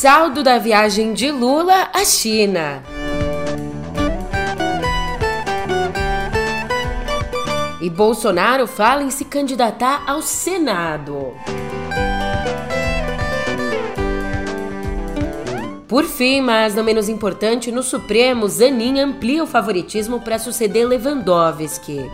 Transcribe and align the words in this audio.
saldo 0.00 0.42
da 0.42 0.56
viagem 0.56 1.12
de 1.12 1.30
Lula 1.30 1.90
à 1.92 2.06
China. 2.06 2.82
E 7.82 7.90
Bolsonaro 7.90 8.66
fala 8.66 9.02
em 9.02 9.10
se 9.10 9.26
candidatar 9.26 10.02
ao 10.06 10.22
Senado. 10.22 11.34
Por 15.86 16.04
fim, 16.04 16.40
mas 16.40 16.74
não 16.74 16.82
menos 16.82 17.10
importante, 17.10 17.70
no 17.70 17.82
Supremo, 17.82 18.48
Zanin 18.48 19.00
amplia 19.00 19.44
o 19.44 19.46
favoritismo 19.46 20.20
para 20.20 20.38
suceder 20.38 20.88
Lewandowski. 20.88 22.10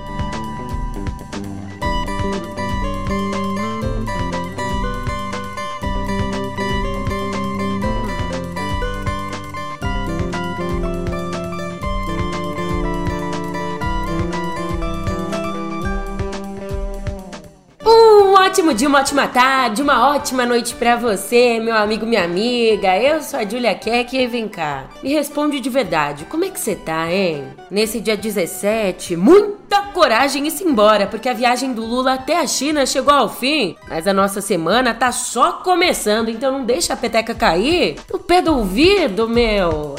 Ótimo 18.56 18.72
dia, 18.72 18.88
uma 18.88 19.00
ótima 19.00 19.28
tarde, 19.28 19.82
uma 19.82 20.08
ótima 20.08 20.46
noite 20.46 20.74
para 20.76 20.96
você, 20.96 21.60
meu 21.60 21.76
amigo, 21.76 22.06
minha 22.06 22.24
amiga. 22.24 22.96
Eu 22.96 23.20
sou 23.20 23.38
a 23.38 23.44
Julia 23.44 23.74
Keck 23.74 24.16
e 24.16 24.26
vem 24.26 24.48
cá. 24.48 24.84
Me 25.02 25.12
responde 25.12 25.60
de 25.60 25.68
verdade, 25.68 26.24
como 26.24 26.42
é 26.42 26.48
que 26.48 26.58
você 26.58 26.74
tá, 26.74 27.12
hein? 27.12 27.44
Nesse 27.70 28.00
dia 28.00 28.16
17, 28.16 29.14
muita 29.14 29.82
coragem 29.92 30.46
e 30.46 30.50
se 30.50 30.64
embora, 30.64 31.06
porque 31.06 31.28
a 31.28 31.34
viagem 31.34 31.74
do 31.74 31.84
Lula 31.84 32.14
até 32.14 32.38
a 32.38 32.46
China 32.46 32.86
chegou 32.86 33.12
ao 33.12 33.28
fim. 33.28 33.76
Mas 33.90 34.06
a 34.06 34.14
nossa 34.14 34.40
semana 34.40 34.94
tá 34.94 35.12
só 35.12 35.52
começando, 35.52 36.30
então 36.30 36.50
não 36.50 36.64
deixa 36.64 36.94
a 36.94 36.96
peteca 36.96 37.34
cair 37.34 37.96
no 38.10 38.18
pé 38.18 38.40
do 38.40 38.56
ouvido, 38.56 39.28
meu. 39.28 39.96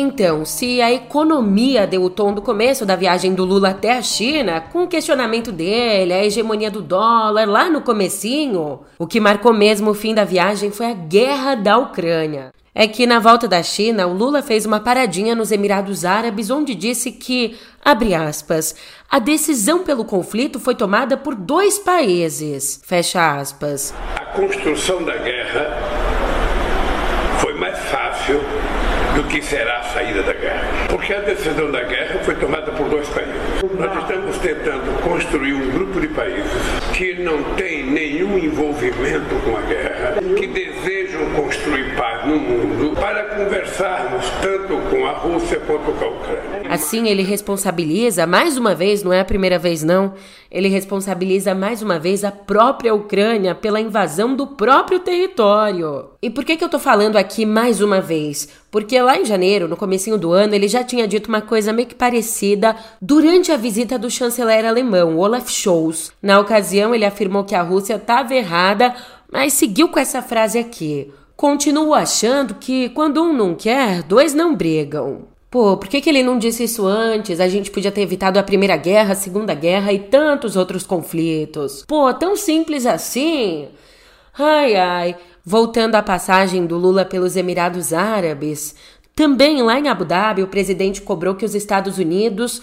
Então, 0.00 0.46
se 0.46 0.80
a 0.80 0.90
economia 0.90 1.86
deu 1.86 2.02
o 2.02 2.08
tom 2.08 2.32
do 2.32 2.40
começo 2.40 2.86
da 2.86 2.96
viagem 2.96 3.34
do 3.34 3.44
Lula 3.44 3.68
até 3.68 3.98
a 3.98 4.02
China, 4.02 4.58
com 4.58 4.84
o 4.84 4.88
questionamento 4.88 5.52
dele, 5.52 6.14
a 6.14 6.24
hegemonia 6.24 6.70
do 6.70 6.80
dólar 6.80 7.46
lá 7.46 7.68
no 7.68 7.82
comecinho, 7.82 8.80
o 8.98 9.06
que 9.06 9.20
marcou 9.20 9.52
mesmo 9.52 9.90
o 9.90 9.94
fim 9.94 10.14
da 10.14 10.24
viagem 10.24 10.70
foi 10.70 10.86
a 10.86 10.94
guerra 10.94 11.54
da 11.54 11.76
Ucrânia. 11.76 12.50
É 12.74 12.88
que 12.88 13.04
na 13.04 13.18
volta 13.18 13.46
da 13.46 13.62
China, 13.62 14.06
o 14.06 14.14
Lula 14.14 14.40
fez 14.40 14.64
uma 14.64 14.80
paradinha 14.80 15.34
nos 15.34 15.52
Emirados 15.52 16.06
Árabes, 16.06 16.48
onde 16.48 16.74
disse 16.74 17.12
que, 17.12 17.58
abre 17.84 18.14
aspas, 18.14 18.74
a 19.10 19.18
decisão 19.18 19.84
pelo 19.84 20.06
conflito 20.06 20.58
foi 20.58 20.74
tomada 20.74 21.14
por 21.14 21.34
dois 21.34 21.78
países, 21.78 22.80
fecha 22.86 23.38
aspas. 23.38 23.92
A 24.16 24.24
construção 24.34 25.04
da 25.04 25.18
guerra 25.18 25.76
foi 27.42 27.52
mais 27.52 27.78
fácil 27.90 28.40
do 29.20 29.28
que 29.28 29.42
será 29.42 29.80
a 29.80 29.82
saída 29.82 30.22
da 30.22 30.32
guerra. 30.32 30.62
Porque 30.88 31.12
a 31.12 31.20
decisão 31.20 31.70
da 31.70 31.82
guerra 31.82 32.20
foi 32.24 32.34
tomada 32.36 32.72
por 32.72 32.88
dois 32.88 33.06
países. 33.10 33.34
Nós 33.78 33.98
estamos 33.98 34.29
tentando 34.40 35.02
construir 35.02 35.52
um 35.52 35.70
grupo 35.70 36.00
de 36.00 36.08
países 36.08 36.50
que 36.94 37.14
não 37.22 37.42
tem 37.54 37.84
nenhum 37.84 38.38
envolvimento 38.38 39.34
com 39.44 39.56
a 39.56 39.60
guerra, 39.62 40.14
que 40.36 40.46
desejam 40.46 41.30
construir 41.34 41.96
paz 41.96 42.26
no 42.26 42.38
mundo, 42.38 42.94
para 42.96 43.24
conversarmos 43.36 44.24
tanto 44.42 44.76
com 44.90 45.06
a 45.06 45.12
Rússia 45.12 45.60
quanto 45.60 45.92
com 45.92 46.04
a 46.04 46.08
Ucrânia. 46.08 46.70
Assim, 46.70 47.08
ele 47.08 47.22
responsabiliza, 47.22 48.26
mais 48.26 48.56
uma 48.56 48.74
vez, 48.74 49.02
não 49.02 49.12
é 49.12 49.20
a 49.20 49.24
primeira 49.24 49.58
vez 49.58 49.82
não, 49.82 50.14
ele 50.50 50.68
responsabiliza 50.68 51.54
mais 51.54 51.82
uma 51.82 51.98
vez 51.98 52.24
a 52.24 52.30
própria 52.30 52.94
Ucrânia 52.94 53.54
pela 53.54 53.80
invasão 53.80 54.34
do 54.34 54.46
próprio 54.46 55.00
território. 55.00 56.10
E 56.22 56.28
por 56.28 56.44
que, 56.44 56.56
que 56.56 56.64
eu 56.64 56.68
tô 56.68 56.78
falando 56.78 57.16
aqui 57.16 57.46
mais 57.46 57.80
uma 57.80 58.00
vez? 58.00 58.48
Porque 58.70 59.00
lá 59.00 59.18
em 59.18 59.24
janeiro, 59.24 59.66
no 59.66 59.76
comecinho 59.76 60.16
do 60.16 60.32
ano, 60.32 60.54
ele 60.54 60.68
já 60.68 60.84
tinha 60.84 61.08
dito 61.08 61.28
uma 61.28 61.40
coisa 61.40 61.72
meio 61.72 61.88
que 61.88 61.94
parecida 61.94 62.76
durante 63.00 63.50
a 63.50 63.56
visita 63.56 63.98
do 63.98 64.10
chanceler 64.10 64.29
alemão, 64.38 65.18
Olaf 65.18 65.48
Scholz. 65.48 66.12
Na 66.22 66.38
ocasião, 66.38 66.94
ele 66.94 67.04
afirmou 67.04 67.44
que 67.44 67.54
a 67.54 67.62
Rússia 67.62 67.94
estava 67.94 68.34
errada, 68.34 68.94
mas 69.32 69.54
seguiu 69.54 69.88
com 69.88 69.98
essa 69.98 70.22
frase 70.22 70.58
aqui. 70.58 71.10
Continuo 71.36 71.94
achando 71.94 72.54
que 72.54 72.90
quando 72.90 73.22
um 73.22 73.32
não 73.32 73.54
quer, 73.54 74.02
dois 74.02 74.34
não 74.34 74.54
brigam. 74.54 75.22
Pô, 75.50 75.76
por 75.76 75.88
que, 75.88 76.00
que 76.00 76.08
ele 76.08 76.22
não 76.22 76.38
disse 76.38 76.64
isso 76.64 76.86
antes? 76.86 77.40
A 77.40 77.48
gente 77.48 77.70
podia 77.70 77.90
ter 77.90 78.02
evitado 78.02 78.38
a 78.38 78.42
Primeira 78.42 78.76
Guerra, 78.76 79.14
a 79.14 79.16
Segunda 79.16 79.52
Guerra 79.52 79.92
e 79.92 79.98
tantos 79.98 80.54
outros 80.54 80.84
conflitos. 80.86 81.84
Pô, 81.88 82.12
tão 82.14 82.36
simples 82.36 82.86
assim? 82.86 83.68
Ai, 84.38 84.76
ai. 84.76 85.16
Voltando 85.44 85.96
à 85.96 86.02
passagem 86.02 86.66
do 86.66 86.76
Lula 86.76 87.04
pelos 87.04 87.36
Emirados 87.36 87.92
Árabes, 87.92 88.76
também 89.20 89.60
lá 89.62 89.78
em 89.78 89.88
Abu 89.88 90.04
Dhabi, 90.04 90.42
o 90.42 90.48
presidente 90.48 91.02
cobrou 91.02 91.34
que 91.34 91.44
os 91.44 91.54
Estados 91.54 91.98
Unidos 91.98 92.62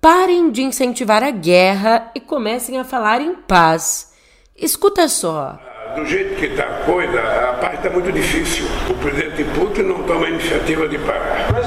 parem 0.00 0.50
de 0.50 0.62
incentivar 0.62 1.22
a 1.22 1.30
guerra 1.30 2.10
e 2.14 2.20
comecem 2.20 2.78
a 2.78 2.84
falar 2.84 3.20
em 3.20 3.34
paz. 3.34 4.12
Escuta 4.56 5.08
só. 5.08 5.58
Do 5.94 6.04
jeito 6.04 6.36
que 6.36 6.46
está 6.46 6.64
a 6.64 6.84
coisa, 6.84 7.18
a 7.18 7.54
paz 7.54 7.74
está 7.74 7.90
muito 7.90 8.12
difícil. 8.12 8.66
O 8.88 8.94
presidente 8.94 9.44
Putin 9.54 9.82
não 9.82 10.02
toma 10.04 10.28
iniciativa 10.28 10.88
de 10.88 10.98
parar. 10.98 11.48
O 11.50 11.62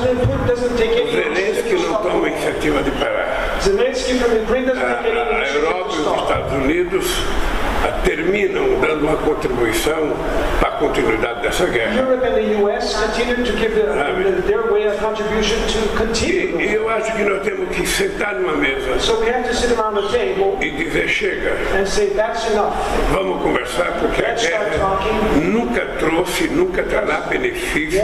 Zelensky 1.12 1.74
não 1.75 1.96
toma 2.02 2.30
iniciativa 2.30 2.84
de 2.84 2.91
parar. 2.91 3.59
A, 4.78 5.02
a 5.02 5.47
Europa 5.53 5.94
e 5.94 6.00
os 6.00 6.22
Estados 6.22 6.53
Unidos 6.53 7.24
terminam 8.03 8.80
dando 8.80 9.06
uma 9.06 9.18
contribuição 9.18 10.14
para 10.59 10.70
a 10.70 10.71
continuidade 10.81 11.42
dessa 11.42 11.66
guerra. 11.68 11.94
E, 16.59 16.64
e 16.64 16.74
eu 16.74 16.90
acho 16.90 17.16
que 17.16 17.24
nós 17.24 17.42
temos 17.44 17.69
que 17.75 17.86
sentar 17.86 18.36
numa 18.36 18.53
mesa 18.53 19.00
e 20.62 20.72
dizer 20.72 21.08
chega. 21.08 21.56
Vamos 23.12 23.41
conversar 23.44 23.97
porque 24.00 24.22
a 24.25 24.34
guerra 24.34 25.00
nunca 25.41 25.86
trouxe, 26.00 26.47
nunca 26.47 26.84
trará 26.84 27.22
benefício 27.22 28.00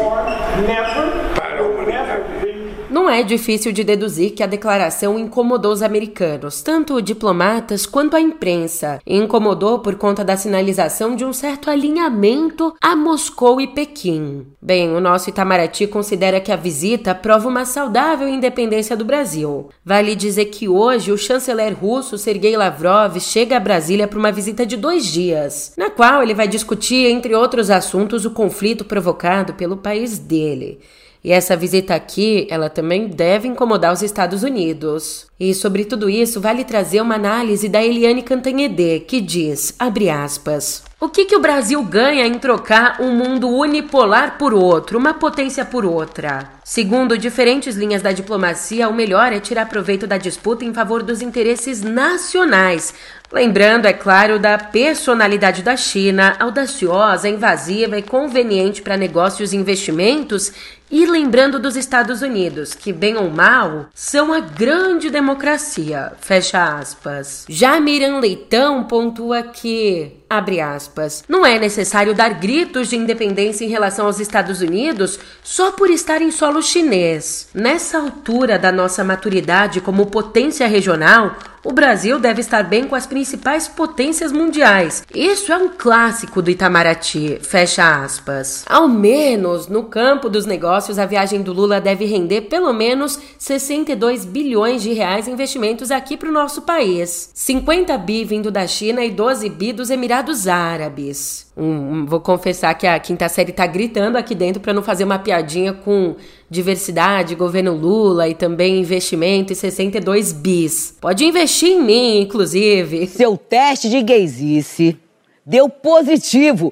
para 1.35 1.59
a 1.59 1.63
humanidade. 1.63 2.46
Não 2.89 3.09
é 3.09 3.21
difícil 3.21 3.73
de 3.73 3.83
deduzir 3.83 4.31
que 4.31 4.41
a 4.41 4.47
declaração 4.47 5.19
incomodou 5.19 5.73
os 5.73 5.81
americanos, 5.81 6.61
tanto 6.61 7.01
diplomatas 7.01 7.85
quanto 7.85 8.15
a 8.15 8.21
imprensa. 8.21 9.01
Incomodou 9.05 9.79
por 9.79 9.95
conta 9.95 10.23
da 10.23 10.37
sinalização 10.37 11.13
de 11.13 11.25
um 11.25 11.33
certo 11.33 11.69
alinhamento 11.69 12.73
a 12.81 12.95
Moscou 12.95 13.59
e 13.59 13.67
Pequim. 13.67 14.47
Bem, 14.61 14.95
o 14.95 15.01
nosso 15.01 15.29
Itamaraty 15.29 15.85
considera 15.85 16.39
que 16.39 16.51
a 16.51 16.55
visita 16.55 17.13
prova 17.13 17.49
uma 17.49 17.65
saudável 17.65 18.25
independência 18.25 18.95
do 18.95 19.03
Brasil. 19.03 19.67
Vale 19.83 20.15
dizer 20.15 20.45
que 20.45 20.69
hoje 20.69 21.11
o 21.11 21.17
chanceler 21.17 21.77
russo 21.77 22.17
Sergei 22.17 22.55
Lavrov 22.55 23.19
chega 23.19 23.57
a 23.57 23.59
Brasília 23.59 24.07
para 24.07 24.19
uma 24.19 24.31
visita 24.31 24.65
de 24.65 24.77
dois 24.77 25.05
dias, 25.05 25.73
na 25.77 25.89
qual 25.89 26.23
ele 26.23 26.33
vai 26.33 26.47
discutir, 26.47 27.07
entre 27.11 27.35
outros 27.35 27.69
assuntos, 27.69 28.23
o 28.23 28.31
conflito 28.31 28.85
provocado 28.85 29.55
pelo 29.55 29.75
país 29.75 30.17
dele. 30.17 30.79
E 31.27 31.31
essa 31.33 31.57
visita 31.57 31.93
aqui, 31.93 32.47
ela 32.49 32.69
também 32.69 33.09
deve 33.09 33.49
incomodar 33.49 33.91
os 33.91 34.01
Estados 34.01 34.43
Unidos. 34.43 35.27
E 35.37 35.53
sobre 35.53 35.83
tudo 35.83 36.09
isso, 36.09 36.39
vale 36.39 36.63
trazer 36.63 37.01
uma 37.01 37.15
análise 37.15 37.67
da 37.67 37.83
Eliane 37.83 38.23
Cantanhede, 38.23 39.01
que 39.01 39.19
diz, 39.19 39.75
abre 39.77 40.09
aspas, 40.09 40.85
o 40.99 41.09
que, 41.09 41.25
que 41.25 41.35
o 41.35 41.39
Brasil 41.39 41.83
ganha 41.83 42.25
em 42.25 42.39
trocar 42.39 42.99
um 42.99 43.11
mundo 43.11 43.47
unipolar 43.49 44.39
por 44.39 44.51
outro, 44.51 44.97
uma 44.97 45.13
potência 45.13 45.63
por 45.63 45.85
outra? 45.85 46.49
Segundo 46.63 47.15
diferentes 47.15 47.75
linhas 47.75 48.01
da 48.01 48.11
diplomacia, 48.11 48.89
o 48.89 48.93
melhor 48.93 49.31
é 49.31 49.39
tirar 49.39 49.69
proveito 49.69 50.07
da 50.07 50.17
disputa 50.17 50.65
em 50.65 50.73
favor 50.73 51.03
dos 51.03 51.21
interesses 51.21 51.83
nacionais. 51.83 52.95
Lembrando, 53.31 53.85
é 53.85 53.93
claro, 53.93 54.39
da 54.39 54.57
personalidade 54.57 55.61
da 55.61 55.77
China, 55.77 56.35
audaciosa, 56.39 57.29
invasiva 57.29 57.99
e 57.99 58.01
conveniente 58.01 58.81
para 58.81 58.97
negócios 58.97 59.53
e 59.53 59.55
investimentos, 59.57 60.51
e 60.89 61.05
lembrando 61.05 61.59
dos 61.59 61.75
Estados 61.75 62.21
Unidos, 62.21 62.73
que, 62.73 62.93
bem 62.93 63.17
ou 63.17 63.29
mal, 63.29 63.87
são 63.93 64.31
a 64.31 64.39
grande 64.39 65.09
democracia. 65.09 66.13
Fecha 66.19 66.77
aspas. 66.77 67.45
Já 67.49 67.79
Miriam 67.79 68.19
Leitão 68.19 68.83
pontua 68.83 69.43
que 69.43 70.13
abre 70.29 70.59
aspas, 70.59 71.23
não 71.27 71.45
é 71.45 71.57
necessário 71.57 72.13
dar 72.13 72.33
gritos 72.33 72.89
de 72.89 72.97
independência 72.97 73.63
em 73.63 73.69
relação 73.69 74.05
aos 74.05 74.19
Estados 74.19 74.61
Unidos 74.61 75.19
só 75.43 75.71
por 75.71 75.89
estar 75.89 76.21
em 76.21 76.31
solo 76.31 76.61
chinês. 76.61 77.47
Nessa 77.53 77.97
altura 77.97 78.59
da 78.59 78.71
nossa 78.71 79.03
maturidade 79.03 79.79
como 79.79 80.07
potência 80.07 80.67
regional, 80.67 81.35
o 81.63 81.73
Brasil 81.73 82.19
deve 82.19 82.39
estar 82.39 82.63
bem 82.63 82.85
com 82.85 82.95
as 82.95 83.05
principais 83.05 83.67
potências 83.67 84.31
mundiais. 84.31 85.03
Isso 85.13 85.51
é 85.51 85.57
um 85.57 85.69
clássico 85.69 86.41
do 86.41 86.49
Itamaraty. 86.49 87.39
Fecha 87.41 88.03
aspas. 88.03 88.63
Ao 88.67 88.87
menos 88.87 89.67
no 89.67 89.83
campo 89.83 90.29
dos 90.29 90.45
negócios, 90.45 90.97
a 90.97 91.05
viagem 91.05 91.41
do 91.41 91.51
Lula 91.51 91.81
deve 91.81 92.05
render 92.05 92.41
pelo 92.41 92.71
menos 92.71 93.19
62 93.37 94.23
bilhões 94.23 94.81
de 94.81 94.93
reais 94.93 95.27
em 95.27 95.33
investimentos 95.33 95.91
aqui 95.91 96.15
para 96.15 96.29
o 96.29 96.31
nosso 96.31 96.61
país. 96.61 97.31
50 97.33 97.97
bi 97.97 98.23
vindo 98.23 98.49
da 98.49 98.65
China 98.65 99.03
e 99.03 99.11
12 99.11 99.49
bi 99.49 99.73
dos 99.73 99.89
Emirados 99.89 100.16
Árabes. 100.47 101.51
Um, 101.55 102.05
vou 102.05 102.19
confessar 102.19 102.73
que 102.75 102.87
a 102.87 102.99
quinta 102.99 103.27
série 103.29 103.51
tá 103.51 103.65
gritando 103.65 104.17
aqui 104.17 104.33
dentro 104.33 104.61
para 104.61 104.73
não 104.73 104.81
fazer 104.81 105.03
uma 105.03 105.19
piadinha 105.19 105.73
com 105.73 106.15
diversidade, 106.49 107.35
governo 107.35 107.73
Lula 107.73 108.27
e 108.27 108.33
também 108.33 108.79
investimento 108.79 109.53
e 109.53 109.55
62 109.55 110.31
bis. 110.31 110.95
Pode 110.99 111.25
investir 111.25 111.69
em 111.69 111.81
mim, 111.81 112.21
inclusive. 112.21 113.07
Seu 113.07 113.37
teste 113.37 113.89
de 113.89 114.01
gaysice 114.01 114.97
deu 115.45 115.69
positivo. 115.69 116.71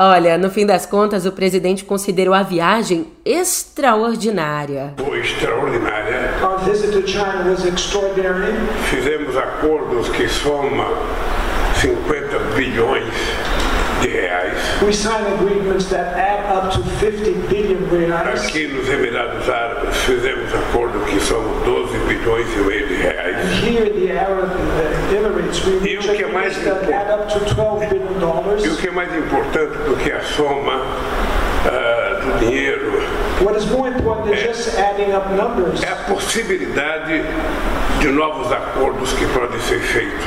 Olha, 0.00 0.38
no 0.38 0.48
fim 0.48 0.64
das 0.64 0.86
contas, 0.86 1.26
o 1.26 1.32
presidente 1.32 1.84
considerou 1.84 2.32
a 2.32 2.44
viagem 2.44 3.08
extraordinária. 3.24 4.94
Foi 4.96 5.18
extraordinária. 5.18 6.38
Our 6.40 6.60
visit 6.60 6.92
to 6.92 7.04
China 7.04 7.50
was 7.50 7.64
extraordinary. 7.64 8.52
Fizemos 8.88 9.17
acordos 9.36 10.08
que 10.10 10.28
somam 10.28 10.86
50 11.80 12.38
bilhões 12.54 13.14
de 14.00 14.08
reais. 14.08 14.58
We 14.82 14.92
signed 14.92 15.26
agreements 15.34 15.86
that 15.90 16.14
add 16.16 16.46
up 16.52 16.72
to 16.74 16.82
50 16.82 17.48
billion 17.48 17.88
reais. 17.90 18.46
Aqui 18.46 18.68
nos 18.68 18.88
Emirados 18.88 19.48
Árabes 19.48 19.96
fizemos 19.98 20.52
acordo 20.54 20.98
que 21.06 21.20
são 21.20 21.42
12 21.64 21.98
bilhões 22.06 22.46
e 22.54 22.58
meio 22.58 22.86
de 22.86 22.94
reais. 22.94 23.36
Here 23.62 23.86
in 23.86 24.06
the 24.06 24.18
Arab 24.18 24.50
uh, 24.50 25.14
Emirates, 25.14 25.64
we 25.64 25.90
E 25.90 25.98
o 25.98 26.00
que 26.00 26.22
é 26.22 26.28
mais 26.28 26.56
that 26.58 26.92
add 26.92 27.12
up 27.12 27.32
to 27.32 27.54
12 27.54 27.86
billion 27.88 28.20
dollars. 28.20 28.64
E 28.64 28.68
o 28.68 28.76
que 28.76 28.88
é 28.88 28.90
mais 28.90 29.14
importante 29.16 29.76
do 29.78 29.96
que 29.96 30.12
a 30.12 30.22
soma 30.22 30.82
ah, 31.66 32.20
do 32.22 32.46
dinheiro 32.46 32.88
What 33.40 33.54
is 33.54 33.70
more 33.70 33.86
important 33.86 34.26
than 34.26 34.36
just 34.36 34.76
adding 34.76 35.12
up 35.12 35.30
numbers, 35.30 35.80
é 35.82 35.92
a 35.92 35.96
possibilidade 36.12 37.22
de 38.00 38.08
novos 38.08 38.52
acordos 38.52 39.12
que 39.12 39.26
podem 39.26 39.58
ser 39.60 39.80
feitos. 39.80 40.24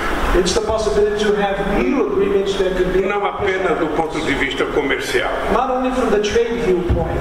Não 3.07 3.25
apenas 3.25 3.79
do 3.79 3.88
ponto 3.95 4.19
de 4.19 4.33
vista 4.33 4.65
comercial, 4.65 5.31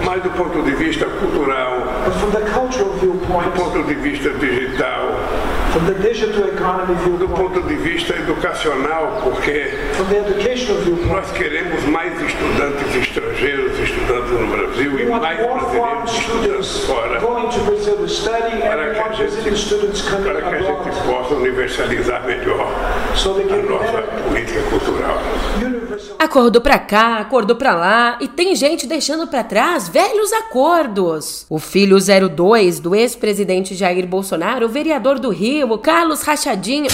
mas 0.04 0.22
do 0.22 0.30
ponto 0.30 0.62
de 0.62 0.70
vista 0.72 1.06
cultural, 1.06 1.78
do 2.04 3.52
ponto 3.56 3.82
de 3.84 3.94
vista 3.94 4.30
digital, 4.30 5.06
from 5.69 5.69
the 5.69 5.69
digital 5.69 5.69
economy 5.69 5.69
do 7.18 7.28
ponto 7.28 7.62
de 7.62 7.74
vista 7.76 8.14
educacional, 8.14 9.20
porque 9.22 9.72
from 9.94 10.04
the 10.06 10.18
educational 10.18 10.80
viewpoint. 10.82 11.12
nós 11.12 11.32
queremos 11.32 11.84
mais 11.84 12.12
estudantes 12.20 12.94
estrangeiros 12.96 13.78
estudando 13.78 14.40
no 14.40 14.56
Brasil 14.56 15.00
e 15.00 15.06
mais 15.06 15.38
brasileiros 15.38 16.12
estudando 16.12 16.86
fora. 16.86 17.20
going 17.20 17.48
to 17.48 17.60
Brazil 17.60 17.96
to 17.96 18.08
study 18.08 18.60
Para 18.60 18.94
que, 18.94 19.00
a 19.00 19.12
gente, 19.12 19.56
students 19.56 20.02
coming 20.02 20.24
para 20.24 20.42
que 20.42 20.54
a 20.54 20.62
gente 20.62 21.02
possa 21.06 21.34
universalizar 21.34 22.26
melhor 22.26 22.60
a 22.60 23.70
nossa 23.70 24.02
política 24.28 24.62
cultural. 24.70 25.18
Acordou 26.18 26.60
pra 26.60 26.78
cá, 26.78 27.18
acordou 27.18 27.56
pra 27.56 27.74
lá 27.74 28.18
e 28.20 28.28
tem 28.28 28.54
gente 28.54 28.86
deixando 28.86 29.26
pra 29.26 29.42
trás 29.42 29.88
velhos 29.88 30.32
acordos. 30.32 31.46
O 31.48 31.58
filho 31.58 31.96
02 31.98 32.78
do 32.78 32.94
ex-presidente 32.94 33.74
Jair 33.74 34.06
Bolsonaro, 34.06 34.66
o 34.66 34.68
vereador 34.68 35.18
do 35.18 35.30
Rio, 35.30 35.69
o 35.74 35.78
Carlos 35.78 36.22
Rachadinho. 36.22 36.88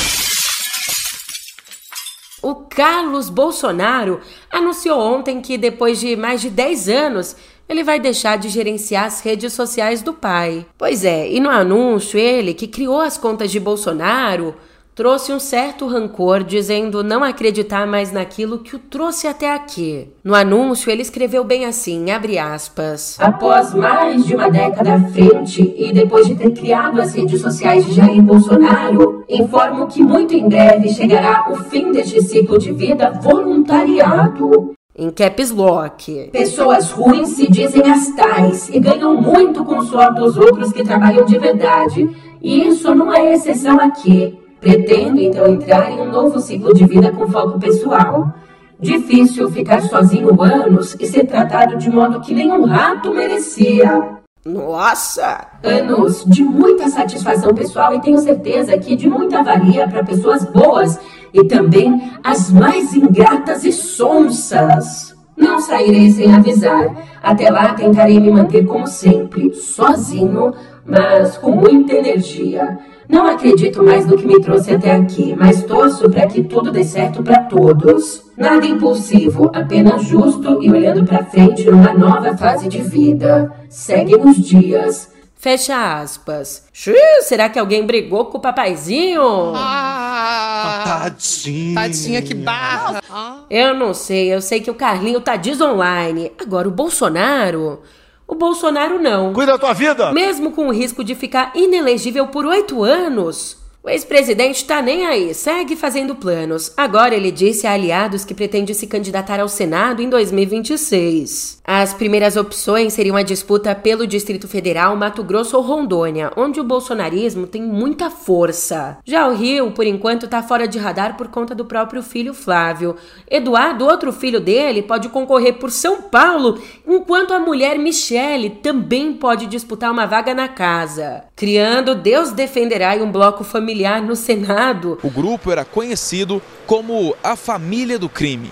O 2.43 2.55
Carlos 2.55 3.29
Bolsonaro 3.29 4.21
anunciou 4.51 5.01
ontem 5.01 5.41
que 5.41 5.59
depois 5.59 5.99
de 5.99 6.15
mais 6.15 6.41
de 6.41 6.51
10 6.51 6.89
anos 6.89 7.37
ele 7.69 7.83
vai 7.83 7.99
deixar 7.99 8.39
de 8.39 8.49
gerenciar 8.49 9.07
as 9.07 9.21
redes 9.21 9.53
sociais 9.53 10.03
do 10.03 10.13
pai. 10.13 10.65
Pois 10.79 11.05
é, 11.05 11.29
e 11.29 11.41
no 11.41 11.51
anúncio 11.51 12.19
ele, 12.19 12.55
que 12.55 12.69
criou 12.69 13.01
as 13.01 13.19
contas 13.19 13.51
de 13.51 13.59
Bolsonaro, 13.59 14.55
trouxe 14.97 15.31
um 15.31 15.39
certo 15.39 15.87
rancor, 15.87 16.43
dizendo 16.43 17.05
não 17.05 17.23
acreditar 17.23 17.87
mais 17.87 18.11
naquilo 18.11 18.61
que 18.61 18.75
o 18.75 18.79
trouxe 18.79 19.27
até 19.29 19.53
aqui. 19.53 20.09
No 20.25 20.35
anúncio, 20.35 20.91
ele 20.91 21.03
escreveu 21.03 21.45
bem 21.45 21.67
assim, 21.67 22.11
abre 22.11 22.39
aspas. 22.39 23.19
Após 23.21 23.75
mais 23.75 24.25
de 24.25 24.35
uma 24.35 24.51
década 24.51 24.95
à 24.95 25.01
frente 25.09 25.75
e 25.77 25.93
depois 25.93 26.27
de 26.27 26.35
ter 26.35 26.51
criado 26.53 26.99
as 26.99 27.15
redes 27.15 27.43
sociais 27.43 27.85
de 27.85 27.93
Jair 27.93 28.23
Bolsonaro, 28.23 29.23
informo 29.29 29.87
que 29.87 30.03
muito 30.03 30.33
em 30.33 30.49
breve 30.49 30.89
chegará 30.89 31.45
o 31.53 31.57
fim 31.65 31.93
deste 31.93 32.23
ciclo 32.23 32.59
de 32.59 32.73
vida 32.73 33.11
voluntariado. 33.23 34.73
Em 34.99 35.11
caps 35.11 35.51
lock. 35.51 36.31
Pessoas 36.33 36.91
ruins 36.91 37.29
se 37.29 37.51
dizem 37.51 37.83
as 37.83 38.09
tais 38.13 38.71
e 38.71 38.81
ganham 38.81 39.21
muito 39.21 39.63
com 39.63 39.77
o 39.77 39.85
suor 39.85 40.15
dos 40.15 40.39
outros 40.39 40.73
que 40.73 40.83
trabalham 40.83 41.27
de 41.27 41.39
verdade. 41.39 42.09
E 42.41 42.67
isso 42.67 42.95
não 42.95 43.13
é 43.13 43.35
exceção 43.35 43.79
aqui. 43.79 44.46
Pretendo 44.67 45.21
então 45.21 45.47
entrar 45.47 45.93
em 45.93 46.01
um 46.01 46.11
novo 46.11 46.41
ciclo 46.41 46.75
de 46.75 46.85
vida 46.85 47.13
com 47.13 47.29
foco 47.29 47.57
pessoal. 47.57 48.35
Difícil 48.81 49.49
ficar 49.49 49.81
sozinho 49.83 50.43
anos 50.43 50.97
e 50.99 51.07
ser 51.07 51.25
tratado 51.25 51.77
de 51.77 51.89
modo 51.89 52.21
que 52.21 52.35
nenhum 52.35 52.65
rato 52.65 53.15
merecia. 53.15 54.17
Nossa! 54.45 55.47
Anos 55.63 56.25
de 56.27 56.43
muita 56.43 56.89
satisfação 56.89 57.55
pessoal 57.55 57.95
e 57.95 58.01
tenho 58.01 58.19
certeza 58.19 58.77
que 58.77 58.97
de 58.97 59.09
muita 59.09 59.41
valia 59.41 59.87
para 59.87 60.03
pessoas 60.03 60.45
boas 60.45 60.99
e 61.33 61.45
também 61.45 62.11
as 62.25 62.51
mais 62.51 62.93
ingratas 62.93 63.63
e 63.63 63.71
sonsas. 63.71 65.15
Não 65.37 65.61
sairei 65.61 66.11
sem 66.11 66.35
avisar. 66.35 66.93
Até 67.23 67.51
lá 67.51 67.73
tentarei 67.75 68.19
me 68.19 68.33
manter 68.33 68.67
como 68.67 68.89
sempre, 68.89 69.55
sozinho, 69.55 70.53
mas 70.85 71.39
com 71.39 71.53
muita 71.53 71.95
energia. 71.95 72.77
Não 73.09 73.27
acredito 73.27 73.83
mais 73.83 74.05
no 74.07 74.17
que 74.17 74.27
me 74.27 74.41
trouxe 74.41 74.75
até 74.75 74.93
aqui, 74.93 75.35
mas 75.39 75.63
torço 75.65 76.11
para 76.11 76.27
que 76.27 76.43
tudo 76.43 76.71
dê 76.73 76.83
certo 76.85 77.23
para 77.23 77.45
todos. 77.45 78.23
Nada 78.37 78.67
impulsivo, 78.67 79.51
apenas 79.55 80.05
justo 80.05 80.63
e 80.63 80.71
olhando 80.71 81.05
para 81.05 81.25
frente 81.25 81.65
numa 81.65 81.93
nova 81.95 82.37
fase 82.37 82.69
de 82.69 82.83
vida. 82.83 83.53
Segue 83.69 84.17
os 84.17 84.37
dias. 84.37 85.11
Fecha 85.39 86.01
aspas. 86.01 86.65
Xiii, 86.73 87.23
será 87.23 87.49
que 87.49 87.59
alguém 87.59 87.87
brigou 87.87 88.25
com 88.27 88.39
o 88.39 88.41
papaizinho? 88.41 89.53
Ah, 89.55 90.83
Tadinho. 90.85 91.75
tadinha, 91.75 92.23
que 92.23 92.35
barra. 92.35 93.01
Eu 93.49 93.75
não 93.75 93.95
sei, 93.95 94.33
eu 94.35 94.41
sei 94.41 94.61
que 94.61 94.71
o 94.71 94.75
Carlinho 94.75 95.21
tá 95.21 95.37
desonline. 95.37 96.33
Agora 96.41 96.67
o 96.67 96.73
Bolsonaro. 96.73 97.81
O 98.29 98.35
Bolsonaro 98.35 99.01
não. 99.01 99.33
Cuida 99.33 99.53
da 99.53 99.59
tua 99.59 99.73
vida. 99.73 100.13
Mesmo 100.13 100.51
com 100.51 100.69
o 100.69 100.73
risco 100.73 101.05
de 101.05 101.15
ficar 101.15 101.53
inelegível 101.55 102.27
por 102.27 102.45
oito 102.45 102.83
anos, 102.83 103.57
o 103.87 103.89
ex-presidente 103.89 104.65
tá 104.65 104.83
nem 104.83 105.07
aí, 105.07 105.33
segue 105.33 105.77
fazendo 105.77 106.17
planos. 106.17 106.73
Agora 106.77 107.15
ele 107.15 107.31
disse 107.31 107.69
a 107.69 107.73
aliados 107.73 108.25
que 108.25 108.35
pretende 108.35 108.75
se 108.75 108.89
candidatar 108.89 109.39
ao 109.39 109.49
Senado 109.49 110.03
em 110.03 110.11
2026. 110.11 111.61
As 111.65 111.95
primeiras 111.95 112.37
opções 112.37 112.95
seriam 112.95 113.15
a 113.15 113.23
disputa 113.23 113.77
pelo 113.77 114.05
Distrito 114.05 114.49
Federal, 114.49 114.97
Mato 114.97 115.23
Grosso 115.23 115.57
ou 115.57 115.63
Rondônia, 115.63 116.33
onde 116.37 116.59
o 116.59 116.65
bolsonarismo 116.65 117.47
tem 117.47 117.63
muita 117.63 118.11
força. 118.11 118.99
Já 119.05 119.29
o 119.29 119.35
Rio, 119.37 119.71
por 119.71 119.87
enquanto, 119.87 120.27
tá 120.27 120.43
fora 120.43 120.67
de 120.67 120.81
radar 120.81 121.17
por 121.17 121.29
conta 121.29 121.55
do 121.55 121.65
próprio 121.65 122.03
filho 122.03 122.35
Flávio. 122.35 122.97
Eduardo, 123.31 123.87
outro 123.87 124.13
filho 124.13 124.41
dele, 124.41 124.83
pode 124.83 125.09
concorrer 125.11 125.59
por 125.59 125.71
São 125.71 126.03
Paulo, 126.03 126.61
enquanto 126.85 127.33
a 127.33 127.39
mulher 127.39 127.79
Michele 127.79 128.51
também 128.51 129.13
pode 129.13 129.47
disputar 129.47 129.93
uma 129.93 130.07
vaga 130.07 130.35
na 130.35 130.49
casa. 130.49 131.23
Criando 131.37 131.95
Deus 131.95 132.33
defenderá 132.33 132.97
e 132.97 133.03
um 133.03 133.13
bloco 133.13 133.45
familiar 133.77 134.01
no 134.01 134.17
Senado. 134.17 134.99
O 135.03 135.11
grupo 135.11 135.53
era 135.53 135.65
conhecido 135.65 136.41
como 136.67 137.15
a 137.23 137.37
família 137.37 137.99
do 137.99 138.09
crime. 138.09 138.51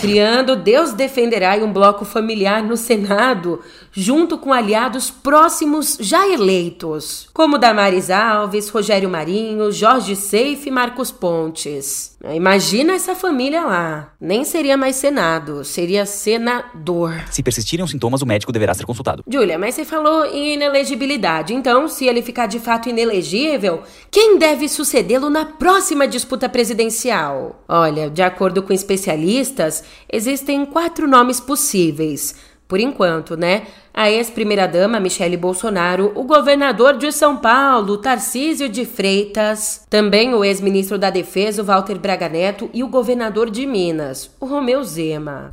criando 0.00 0.54
Deus 0.54 0.92
defenderá 0.92 1.56
e 1.56 1.62
um 1.62 1.72
bloco 1.72 2.04
familiar 2.04 2.62
no 2.62 2.76
Senado, 2.76 3.62
junto 3.94 4.36
com 4.36 4.52
aliados 4.52 5.10
próximos 5.10 5.96
já 6.00 6.28
eleitos, 6.28 7.28
como 7.32 7.58
Damares 7.58 8.10
Alves, 8.10 8.68
Rogério 8.68 9.08
Marinho, 9.08 9.70
Jorge 9.70 10.16
Seife 10.16 10.68
e 10.68 10.72
Marcos 10.72 11.12
Pontes. 11.12 12.16
Imagina 12.32 12.94
essa 12.94 13.14
família 13.14 13.64
lá. 13.64 14.12
Nem 14.20 14.44
seria 14.44 14.76
mais 14.76 14.96
Senado, 14.96 15.64
seria 15.64 16.06
senador. 16.06 17.12
Se 17.30 17.42
persistirem 17.42 17.84
os 17.84 17.90
sintomas, 17.90 18.22
o 18.22 18.26
médico 18.26 18.50
deverá 18.52 18.72
ser 18.72 18.86
consultado. 18.86 19.22
Júlia, 19.28 19.58
mas 19.58 19.74
você 19.74 19.84
falou 19.84 20.24
em 20.24 20.54
inelegibilidade. 20.54 21.52
Então, 21.52 21.86
se 21.88 22.06
ele 22.06 22.22
ficar 22.22 22.46
de 22.46 22.58
fato 22.58 22.88
inelegível, 22.88 23.82
quem 24.10 24.38
deve 24.38 24.68
sucedê-lo 24.68 25.28
na 25.28 25.44
próxima 25.44 26.08
disputa 26.08 26.48
presidencial? 26.48 27.62
Olha, 27.68 28.08
de 28.08 28.22
acordo 28.22 28.62
com 28.62 28.72
especialistas, 28.72 29.84
existem 30.10 30.64
quatro 30.64 31.06
nomes 31.06 31.38
possíveis. 31.38 32.34
Por 32.66 32.80
enquanto, 32.80 33.36
né? 33.36 33.64
A 33.92 34.10
ex-primeira-dama 34.10 34.98
Michele 34.98 35.36
Bolsonaro, 35.36 36.12
o 36.14 36.24
governador 36.24 36.96
de 36.96 37.12
São 37.12 37.36
Paulo, 37.36 37.98
Tarcísio 37.98 38.68
de 38.68 38.84
Freitas, 38.84 39.86
também 39.88 40.34
o 40.34 40.44
ex-ministro 40.44 40.98
da 40.98 41.10
Defesa, 41.10 41.62
Walter 41.62 41.98
Braga 41.98 42.28
Neto, 42.28 42.68
e 42.72 42.82
o 42.82 42.88
governador 42.88 43.50
de 43.50 43.66
Minas, 43.66 44.30
o 44.40 44.46
Romeu 44.46 44.82
Zema. 44.82 45.50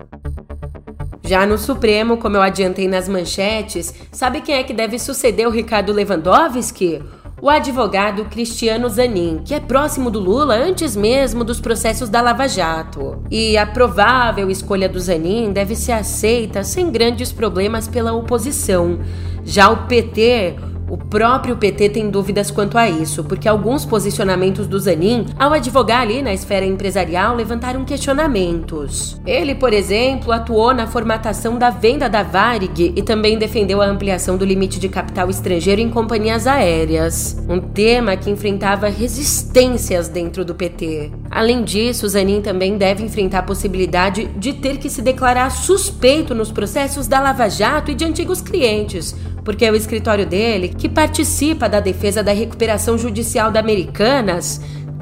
Já 1.23 1.45
no 1.45 1.57
Supremo, 1.57 2.17
como 2.17 2.37
eu 2.37 2.41
adiantei 2.41 2.87
nas 2.87 3.07
manchetes, 3.07 3.93
sabe 4.11 4.41
quem 4.41 4.55
é 4.55 4.63
que 4.63 4.73
deve 4.73 4.97
suceder 4.97 5.47
o 5.47 5.51
Ricardo 5.51 5.93
Lewandowski? 5.93 7.01
O 7.41 7.49
advogado 7.49 8.25
Cristiano 8.25 8.87
Zanin, 8.87 9.41
que 9.43 9.55
é 9.55 9.59
próximo 9.59 10.11
do 10.11 10.19
Lula 10.19 10.53
antes 10.53 10.95
mesmo 10.95 11.43
dos 11.43 11.59
processos 11.59 12.07
da 12.07 12.21
Lava 12.21 12.47
Jato. 12.47 13.23
E 13.31 13.57
a 13.57 13.65
provável 13.65 14.49
escolha 14.51 14.87
do 14.87 14.99
Zanin 14.99 15.51
deve 15.51 15.75
ser 15.75 15.93
aceita 15.93 16.63
sem 16.63 16.91
grandes 16.91 17.31
problemas 17.31 17.87
pela 17.87 18.13
oposição. 18.13 18.99
Já 19.43 19.71
o 19.71 19.87
PT 19.87 20.55
o 20.91 20.97
próprio 20.97 21.55
PT 21.55 21.87
tem 21.87 22.09
dúvidas 22.09 22.51
quanto 22.51 22.77
a 22.77 22.89
isso, 22.89 23.23
porque 23.23 23.47
alguns 23.47 23.85
posicionamentos 23.85 24.67
do 24.67 24.77
Zanin, 24.77 25.25
ao 25.39 25.53
advogar 25.53 26.01
ali 26.01 26.21
na 26.21 26.33
esfera 26.33 26.65
empresarial, 26.65 27.33
levantaram 27.33 27.85
questionamentos. 27.85 29.17
Ele, 29.25 29.55
por 29.55 29.71
exemplo, 29.71 30.33
atuou 30.33 30.73
na 30.73 30.87
formatação 30.87 31.57
da 31.57 31.69
venda 31.69 32.09
da 32.09 32.23
Varig 32.23 32.91
e 32.93 33.01
também 33.01 33.37
defendeu 33.37 33.81
a 33.81 33.85
ampliação 33.85 34.35
do 34.35 34.43
limite 34.43 34.81
de 34.81 34.89
capital 34.89 35.29
estrangeiro 35.29 35.79
em 35.79 35.89
companhias 35.89 36.45
aéreas, 36.45 37.41
um 37.47 37.61
tema 37.61 38.17
que 38.17 38.29
enfrentava 38.29 38.89
resistências 38.89 40.09
dentro 40.09 40.43
do 40.43 40.53
PT. 40.53 41.20
Além 41.31 41.63
disso, 41.63 42.09
Zanin 42.09 42.41
também 42.41 42.77
deve 42.77 43.05
enfrentar 43.05 43.39
a 43.39 43.43
possibilidade 43.43 44.25
de 44.37 44.51
ter 44.51 44.77
que 44.77 44.89
se 44.89 45.01
declarar 45.01 45.49
suspeito 45.49 46.35
nos 46.35 46.51
processos 46.51 47.07
da 47.07 47.21
Lava 47.21 47.47
Jato 47.47 47.89
e 47.89 47.95
de 47.95 48.03
antigos 48.03 48.41
clientes, 48.41 49.15
porque 49.45 49.63
é 49.63 49.71
o 49.71 49.75
escritório 49.75 50.25
dele, 50.25 50.67
que 50.67 50.89
participa 50.89 51.69
da 51.69 51.79
defesa 51.79 52.21
da 52.21 52.33
recuperação 52.33 52.97
judicial 52.97 53.49
da 53.49 53.61
Americanas, 53.61 54.59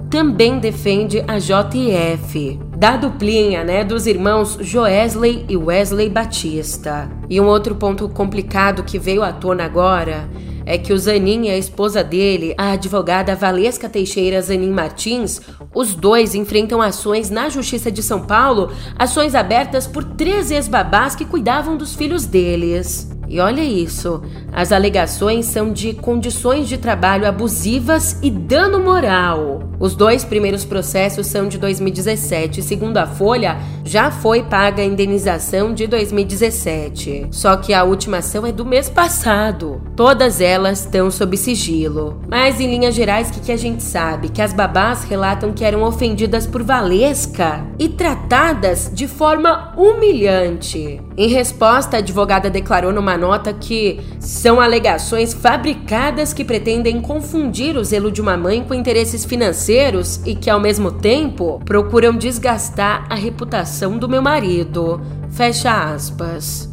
também 0.08 0.60
defende 0.60 1.24
a 1.28 1.40
JF, 1.40 2.60
da 2.78 2.96
duplinha, 2.96 3.64
né, 3.64 3.84
dos 3.84 4.06
irmãos 4.06 4.58
Joesley 4.62 5.46
e 5.50 5.58
Wesley 5.58 6.10
Batista. 6.10 7.10
E 7.28 7.42
um 7.42 7.48
outro 7.48 7.74
ponto 7.74 8.08
complicado 8.08 8.84
que 8.84 9.00
veio 9.00 9.24
à 9.24 9.34
tona 9.34 9.66
agora 9.66 10.30
é 10.70 10.78
que 10.78 10.94
o 10.94 11.00
Zanin 11.00 11.48
e 11.48 11.50
a 11.50 11.58
esposa 11.58 12.04
dele, 12.04 12.54
a 12.56 12.74
advogada 12.74 13.36
Valesca 13.36 13.90
Teixeira 13.90 14.40
Zanin 14.40 14.70
Martins, 14.70 15.42
os 15.74 15.96
dois 15.96 16.36
enfrentam 16.36 16.80
ações 16.80 17.32
na 17.32 17.50
Justiça 17.50 17.92
de 17.92 18.04
São 18.04 18.28
Paulo, 18.28 18.72
ações 18.96 19.34
abertas 19.34 19.88
por 19.88 20.04
três 20.04 20.52
ex-babás 20.52 21.16
que 21.16 21.26
cuidavam 21.26 21.76
dos 21.76 21.96
filhos 21.96 22.28
deles. 22.28 23.19
E 23.30 23.40
olha 23.40 23.62
isso, 23.62 24.22
as 24.52 24.72
alegações 24.72 25.46
são 25.46 25.72
de 25.72 25.94
condições 25.94 26.68
de 26.68 26.78
trabalho 26.78 27.28
abusivas 27.28 28.18
e 28.24 28.32
dano 28.32 28.80
moral. 28.80 29.70
Os 29.80 29.96
dois 29.96 30.26
primeiros 30.26 30.66
processos 30.66 31.28
são 31.28 31.48
de 31.48 31.58
2017. 31.58 32.62
Segundo 32.62 32.98
a 32.98 33.08
Folha, 33.08 33.58
já 33.86 34.12
foi 34.12 34.44
paga 34.44 34.82
a 34.82 34.86
indenização 34.86 35.74
de 35.74 35.88
2017. 35.88 37.28
Só 37.32 37.56
que 37.56 37.74
a 37.74 37.84
última 37.84 38.18
ação 38.18 38.46
é 38.46 38.52
do 38.52 38.66
mês 38.66 38.90
passado. 38.90 39.82
Todas 39.96 40.42
elas 40.42 40.82
estão 40.82 41.10
sob 41.10 41.38
sigilo. 41.38 42.20
Mas 42.28 42.60
em 42.60 42.70
linhas 42.70 42.94
gerais, 42.94 43.30
o 43.30 43.34
que, 43.34 43.40
que 43.40 43.52
a 43.52 43.58
gente 43.58 43.82
sabe? 43.82 44.30
Que 44.30 44.42
as 44.42 44.52
babás 44.52 45.04
relatam 45.04 45.54
que 45.54 45.64
eram 45.64 45.84
ofendidas 45.84 46.46
por 46.46 46.62
Valesca 46.62 47.66
e 47.78 47.88
tratadas 47.88 48.92
de 48.94 49.08
forma 49.08 49.74
humilhante. 49.78 51.00
Em 51.16 51.30
resposta, 51.30 51.98
a 51.98 52.00
advogada 52.00 52.50
declarou 52.50 52.92
numa 52.92 53.18
nota 53.20 53.54
que 53.54 54.00
são 54.20 54.62
alegações 54.62 55.34
fabricadas 55.34 56.34
que 56.34 56.46
pretendem 56.46 57.02
confundir 57.02 57.76
o 57.76 57.84
zelo 57.84 58.12
de 58.12 58.22
uma 58.22 58.38
mãe 58.38 58.64
com 58.64 58.74
interesses 58.74 59.26
financeiros 59.26 60.22
e 60.26 60.36
que, 60.36 60.50
ao 60.50 60.60
mesmo 60.60 60.92
tempo, 60.92 61.62
procuram 61.66 62.16
desgastar 62.16 63.06
a 63.10 63.16
reputação 63.16 63.98
do 63.98 64.08
meu 64.08 64.22
marido. 64.22 65.02
Fecha 65.30 65.94
aspas. 65.94 66.69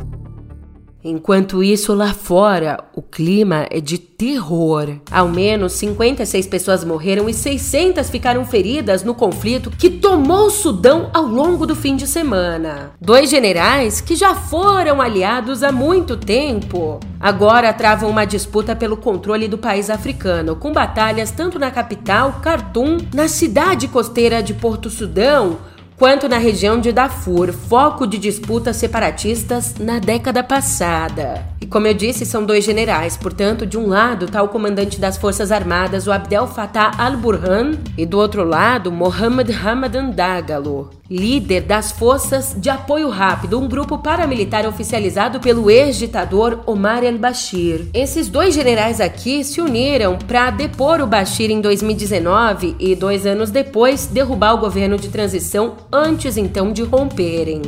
Enquanto 1.08 1.62
isso, 1.62 1.94
lá 1.94 2.12
fora, 2.12 2.82
o 2.92 3.00
clima 3.00 3.64
é 3.70 3.80
de 3.80 3.96
terror. 3.96 4.96
Ao 5.08 5.28
menos 5.28 5.74
56 5.74 6.48
pessoas 6.48 6.82
morreram 6.82 7.28
e 7.28 7.32
600 7.32 8.10
ficaram 8.10 8.44
feridas 8.44 9.04
no 9.04 9.14
conflito 9.14 9.70
que 9.70 9.88
tomou 9.88 10.46
o 10.46 10.50
Sudão 10.50 11.08
ao 11.14 11.22
longo 11.22 11.64
do 11.64 11.76
fim 11.76 11.94
de 11.94 12.08
semana. 12.08 12.90
Dois 13.00 13.30
generais 13.30 14.00
que 14.00 14.16
já 14.16 14.34
foram 14.34 15.00
aliados 15.00 15.62
há 15.62 15.70
muito 15.70 16.16
tempo 16.16 16.98
agora 17.20 17.72
travam 17.72 18.10
uma 18.10 18.24
disputa 18.24 18.74
pelo 18.74 18.96
controle 18.96 19.46
do 19.46 19.58
país 19.58 19.90
africano, 19.90 20.56
com 20.56 20.72
batalhas 20.72 21.30
tanto 21.30 21.58
na 21.58 21.70
capital, 21.70 22.40
Khartoum, 22.42 22.98
na 23.14 23.28
cidade 23.28 23.86
costeira 23.88 24.42
de 24.42 24.54
Porto 24.54 24.90
Sudão 24.90 25.58
quanto 25.96 26.28
na 26.28 26.36
região 26.36 26.78
de 26.78 26.92
Darfur, 26.92 27.52
foco 27.52 28.06
de 28.06 28.18
disputas 28.18 28.76
separatistas 28.76 29.76
na 29.78 29.98
década 29.98 30.42
passada. 30.42 31.42
E 31.60 31.66
como 31.66 31.86
eu 31.86 31.94
disse, 31.94 32.26
são 32.26 32.44
dois 32.44 32.64
generais, 32.64 33.16
portanto, 33.16 33.66
de 33.66 33.78
um 33.78 33.88
lado 33.88 34.26
está 34.26 34.42
o 34.42 34.48
comandante 34.48 35.00
das 35.00 35.16
Forças 35.16 35.50
Armadas, 35.50 36.06
o 36.06 36.12
Abdel 36.12 36.46
Fattah 36.46 36.92
al-Burhan, 36.98 37.72
e 37.96 38.04
do 38.04 38.18
outro 38.18 38.44
lado, 38.44 38.92
Mohamed 38.92 39.52
Hamadan 39.52 40.10
Dagalo, 40.10 40.90
líder 41.10 41.62
das 41.62 41.92
Forças 41.92 42.54
de 42.56 42.68
Apoio 42.68 43.08
Rápido, 43.08 43.58
um 43.58 43.68
grupo 43.68 43.98
paramilitar 43.98 44.66
oficializado 44.66 45.40
pelo 45.40 45.70
ex-ditador 45.70 46.60
Omar 46.66 47.04
el-Bashir. 47.04 47.88
Esses 47.94 48.28
dois 48.28 48.54
generais 48.54 49.00
aqui 49.00 49.44
se 49.44 49.60
uniram 49.60 50.18
para 50.18 50.50
depor 50.50 51.00
o 51.00 51.06
Bashir 51.06 51.50
em 51.50 51.60
2019 51.60 52.76
e, 52.78 52.94
dois 52.94 53.26
anos 53.26 53.50
depois, 53.50 54.06
derrubar 54.06 54.54
o 54.54 54.58
governo 54.58 54.96
de 54.96 55.08
transição 55.08 55.76
antes 55.92 56.36
então 56.36 56.72
de 56.72 56.82
romperem. 56.82 57.62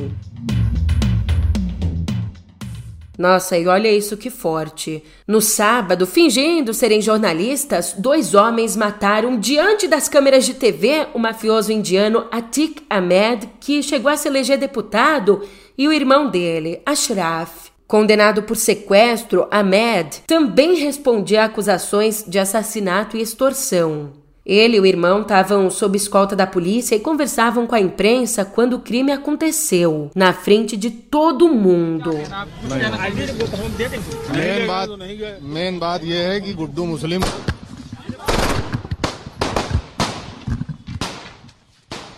Nossa, 3.19 3.59
e 3.59 3.67
olha 3.67 3.91
isso 3.91 4.17
que 4.17 4.31
forte. 4.31 5.03
No 5.27 5.41
sábado, 5.41 6.07
fingindo 6.07 6.73
serem 6.73 7.03
jornalistas, 7.03 7.93
dois 7.99 8.33
homens 8.33 8.77
mataram 8.77 9.37
diante 9.37 9.89
das 9.89 10.09
câmeras 10.09 10.47
de 10.47 10.55
TV 10.55 11.09
o 11.13 11.19
mafioso 11.19 11.73
indiano 11.73 12.29
Atik 12.31 12.87
Ahmed, 12.89 13.51
que 13.59 13.83
chegou 13.83 14.09
a 14.09 14.17
se 14.17 14.29
eleger 14.29 14.57
deputado, 14.57 15.43
e 15.77 15.89
o 15.89 15.93
irmão 15.93 16.31
dele, 16.31 16.81
Ashraf. 16.87 17.71
Condenado 17.89 18.45
por 18.45 18.55
sequestro, 18.55 19.49
Ahmed 19.51 20.23
também 20.25 20.77
respondia 20.77 21.43
a 21.43 21.47
acusações 21.47 22.25
de 22.25 22.39
assassinato 22.39 23.17
e 23.17 23.21
extorsão. 23.21 24.13
Ele 24.49 24.79
e 24.79 24.81
o 24.81 24.87
irmão 24.87 25.21
estavam 25.21 25.69
sob 25.69 25.95
escolta 25.95 26.35
da 26.35 26.47
polícia 26.47 26.97
e 26.97 27.01
conversavam 27.01 27.67
com 27.67 27.75
a 27.75 27.81
imprensa 27.81 28.47
quando 28.47 28.77
o 28.77 28.79
crime 28.79 29.13
aconteceu, 29.13 30.11
na 30.15 30.33
frente 30.33 30.75
de 30.75 30.89
todo 30.91 31.51
mundo. 31.51 32.13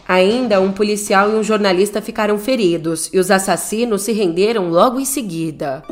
Ainda 0.07 0.61
um 0.61 0.71
policial 0.71 1.31
e 1.31 1.35
um 1.35 1.43
jornalista 1.43 2.01
ficaram 2.01 2.39
feridos 2.39 3.11
e 3.13 3.19
os 3.19 3.33
assassinos 3.33 4.03
se 4.03 4.13
renderam 4.13 4.71
logo 4.71 5.01
em 5.01 5.05
seguida. 5.05 5.83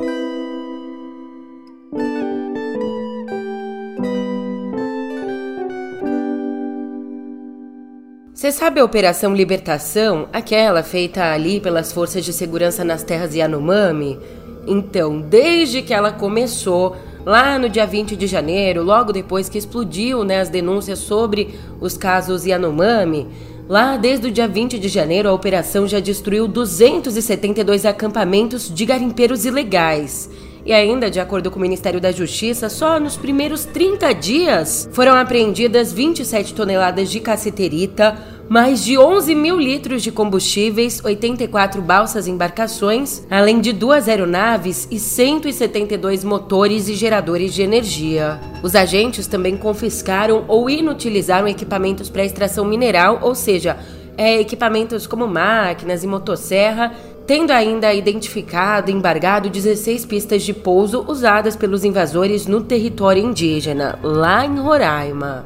Você 8.39 8.53
sabe 8.53 8.79
a 8.79 8.85
Operação 8.85 9.35
Libertação, 9.35 10.29
aquela 10.33 10.85
feita 10.85 11.25
ali 11.25 11.59
pelas 11.59 11.91
forças 11.91 12.25
de 12.25 12.33
segurança 12.33 12.85
nas 12.85 13.03
terras 13.03 13.35
Yanomami? 13.35 14.17
Então, 14.65 15.21
desde 15.21 15.83
que 15.83 15.93
ela 15.93 16.13
começou, 16.13 16.97
lá 17.27 17.59
no 17.59 17.69
dia 17.69 17.85
20 17.85 18.15
de 18.15 18.29
janeiro, 18.29 18.85
logo 18.85 19.13
depois 19.13 19.49
que 19.49 19.59
explodiu 19.59 20.23
né, 20.23 20.39
as 20.39 20.49
denúncias 20.49 21.01
sobre 21.01 21.59
os 21.81 21.97
casos 21.97 22.47
Yanomami, 22.47 23.27
Lá, 23.69 23.99
desde 23.99 24.29
o 24.29 24.31
dia 24.31 24.49
20 24.49 24.79
de 24.79 24.89
janeiro, 24.89 25.29
a 25.29 25.33
operação 25.35 25.87
já 25.87 26.01
destruiu 26.01 26.49
272 26.49 27.85
acampamentos 27.85 28.73
de 28.73 28.87
garimpeiros 28.87 29.45
ilegais. 29.45 30.31
E 30.69 30.73
ainda, 30.75 31.11
de 31.11 31.19
acordo 31.19 31.51
com 31.51 31.59
o 31.59 31.63
Ministério 31.63 31.99
da 31.99 32.13
Justiça, 32.13 32.69
só 32.69 33.01
nos 33.01 33.17
primeiros 33.17 33.65
30 33.65 34.13
dias 34.13 34.87
foram 34.93 35.15
apreendidas 35.15 35.95
27 35.95 36.53
toneladas 36.53 37.11
de 37.11 37.21
caceterita, 37.21 38.19
mais 38.51 38.85
de 38.85 38.99
11 38.99 39.35
mil 39.35 39.59
litros 39.59 40.03
de 40.03 40.13
combustíveis, 40.13 41.03
84 41.03 41.81
balsas 41.81 42.27
e 42.27 42.31
embarcações, 42.31 43.25
além 43.31 43.63
de 43.63 43.73
duas 43.73 44.11
aeronaves 44.11 44.87
e 44.91 44.99
172 44.99 46.23
motores 46.23 46.87
e 46.87 46.95
geradores 46.95 47.55
de 47.55 47.63
energia. 47.63 48.39
Os 48.63 48.75
agentes 48.75 49.27
também 49.27 49.57
confiscaram 49.57 50.45
ou 50.49 50.69
inutilizaram 50.69 51.49
equipamentos 51.49 52.11
para 52.11 52.27
extração 52.27 52.67
mineral, 52.67 53.21
ou 53.23 53.35
seja, 53.35 53.79
é, 54.19 54.39
equipamentos 54.39 55.07
como 55.07 55.27
máquinas 55.27 56.05
e 56.05 56.07
motosserra, 56.07 56.93
tendo 57.29 57.51
ainda 57.51 57.93
identificado 57.93 58.91
e 58.91 58.95
embargado 58.95 59.51
16 59.51 60.07
pistas 60.07 60.43
de 60.43 60.55
pouso 60.55 61.05
usadas 61.07 61.55
pelos 61.55 61.85
invasores 61.85 62.47
no 62.47 62.63
território 62.63 63.23
indígena, 63.23 63.99
lá 64.03 64.47
em 64.47 64.59
Roraima. 64.59 65.45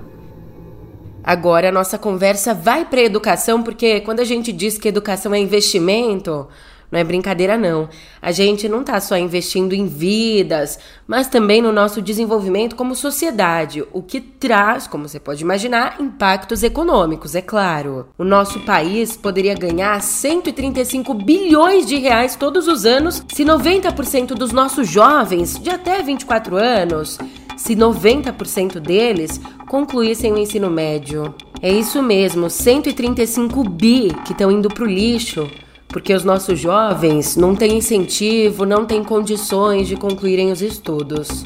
Agora 1.24 1.70
a 1.70 1.72
nossa 1.72 1.98
conversa 1.98 2.54
vai 2.54 2.84
para 2.84 3.00
educação, 3.00 3.64
porque 3.64 4.00
quando 4.00 4.20
a 4.20 4.24
gente 4.24 4.52
diz 4.52 4.78
que 4.78 4.86
educação 4.86 5.34
é 5.34 5.40
investimento, 5.40 6.46
não 6.92 6.98
é 6.98 7.04
brincadeira 7.04 7.56
não. 7.56 7.88
A 8.20 8.30
gente 8.30 8.68
não 8.68 8.82
está 8.82 9.00
só 9.00 9.16
investindo 9.16 9.72
em 9.72 9.86
vidas, 9.86 10.78
mas 11.06 11.26
também 11.26 11.62
no 11.62 11.72
nosso 11.72 12.02
desenvolvimento 12.02 12.76
como 12.76 12.94
sociedade, 12.94 13.82
o 13.92 14.02
que 14.02 14.20
traz, 14.20 14.86
como 14.86 15.08
você 15.08 15.18
pode 15.18 15.42
imaginar, 15.42 15.96
impactos 15.98 16.62
econômicos, 16.62 17.34
é 17.34 17.40
claro. 17.40 18.08
O 18.18 18.24
nosso 18.24 18.60
país 18.60 19.16
poderia 19.16 19.54
ganhar 19.54 19.98
135 20.02 21.14
bilhões 21.14 21.86
de 21.86 21.96
reais 21.96 22.36
todos 22.36 22.68
os 22.68 22.84
anos 22.84 23.24
se 23.32 23.42
90% 23.42 24.34
dos 24.34 24.52
nossos 24.52 24.86
jovens 24.86 25.58
de 25.58 25.70
até 25.70 26.02
24 26.02 26.56
anos 26.56 27.18
se 27.56 27.74
90% 27.74 28.80
deles 28.80 29.40
concluíssem 29.68 30.32
o 30.32 30.38
ensino 30.38 30.68
médio. 30.68 31.34
É 31.62 31.72
isso 31.72 32.02
mesmo, 32.02 32.50
135 32.50 33.62
bi 33.68 34.12
que 34.26 34.32
estão 34.32 34.50
indo 34.50 34.68
para 34.68 34.82
o 34.82 34.86
lixo, 34.86 35.48
porque 35.92 36.14
os 36.14 36.24
nossos 36.24 36.58
jovens 36.58 37.36
não 37.36 37.54
têm 37.54 37.76
incentivo, 37.76 38.64
não 38.64 38.86
têm 38.86 39.04
condições 39.04 39.86
de 39.86 39.94
concluírem 39.94 40.50
os 40.50 40.62
estudos. 40.62 41.44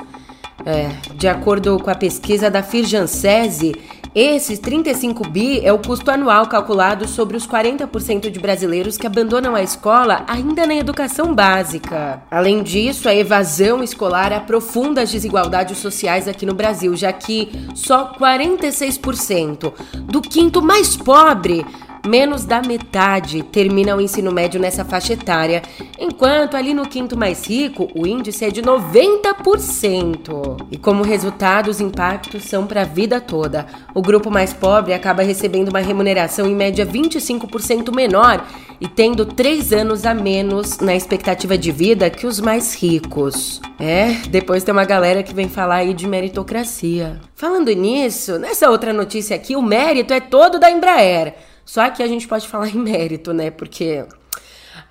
É, 0.64 0.90
de 1.14 1.28
acordo 1.28 1.78
com 1.78 1.90
a 1.90 1.94
pesquisa 1.94 2.50
da 2.50 2.62
Firjansese, 2.62 3.74
esses 4.14 4.58
35 4.58 5.28
bi 5.28 5.60
é 5.62 5.70
o 5.70 5.78
custo 5.78 6.10
anual 6.10 6.46
calculado 6.46 7.06
sobre 7.06 7.36
os 7.36 7.46
40% 7.46 8.30
de 8.30 8.40
brasileiros 8.40 8.96
que 8.96 9.06
abandonam 9.06 9.54
a 9.54 9.62
escola 9.62 10.24
ainda 10.26 10.66
na 10.66 10.74
educação 10.74 11.34
básica. 11.34 12.22
Além 12.30 12.62
disso, 12.62 13.10
a 13.10 13.14
evasão 13.14 13.84
escolar 13.84 14.32
aprofunda 14.32 15.02
as 15.02 15.12
desigualdades 15.12 15.76
sociais 15.76 16.26
aqui 16.26 16.46
no 16.46 16.54
Brasil, 16.54 16.96
já 16.96 17.12
que 17.12 17.50
só 17.74 18.14
46% 18.14 19.72
do 20.04 20.22
quinto 20.22 20.62
mais 20.62 20.96
pobre 20.96 21.62
menos 22.06 22.44
da 22.44 22.62
metade 22.62 23.42
termina 23.42 23.96
o 23.96 24.00
ensino 24.00 24.32
médio 24.32 24.60
nessa 24.60 24.84
faixa 24.84 25.14
etária, 25.14 25.62
enquanto 25.98 26.56
ali 26.56 26.72
no 26.72 26.86
quinto 26.86 27.16
mais 27.16 27.46
rico 27.46 27.90
o 27.94 28.06
índice 28.06 28.44
é 28.44 28.50
de 28.50 28.62
90%. 28.62 30.66
E 30.70 30.78
como 30.78 31.02
resultado, 31.02 31.68
os 31.68 31.80
impactos 31.80 32.44
são 32.44 32.66
para 32.66 32.82
a 32.82 32.84
vida 32.84 33.20
toda. 33.20 33.66
O 33.94 34.02
grupo 34.02 34.30
mais 34.30 34.52
pobre 34.52 34.94
acaba 34.94 35.22
recebendo 35.22 35.68
uma 35.68 35.80
remuneração 35.80 36.46
em 36.46 36.54
média 36.54 36.86
25% 36.86 37.94
menor 37.94 38.46
e 38.80 38.86
tendo 38.86 39.24
três 39.24 39.72
anos 39.72 40.04
a 40.04 40.14
menos 40.14 40.78
na 40.78 40.94
expectativa 40.94 41.56
de 41.56 41.72
vida 41.72 42.10
que 42.10 42.26
os 42.26 42.40
mais 42.40 42.74
ricos. 42.74 43.60
É, 43.78 44.12
depois 44.28 44.64
tem 44.64 44.72
uma 44.72 44.84
galera 44.84 45.22
que 45.22 45.34
vem 45.34 45.48
falar 45.48 45.76
aí 45.76 45.94
de 45.94 46.06
meritocracia. 46.06 47.20
Falando 47.34 47.70
nisso, 47.72 48.38
nessa 48.38 48.70
outra 48.70 48.92
notícia 48.92 49.36
aqui, 49.36 49.56
o 49.56 49.62
mérito 49.62 50.12
é 50.12 50.20
todo 50.20 50.58
da 50.58 50.70
Embraer. 50.70 51.34
Só 51.66 51.90
que 51.90 52.02
a 52.02 52.06
gente 52.06 52.28
pode 52.28 52.46
falar 52.46 52.68
em 52.74 52.78
mérito, 52.78 53.34
né? 53.34 53.50
Porque. 53.50 54.06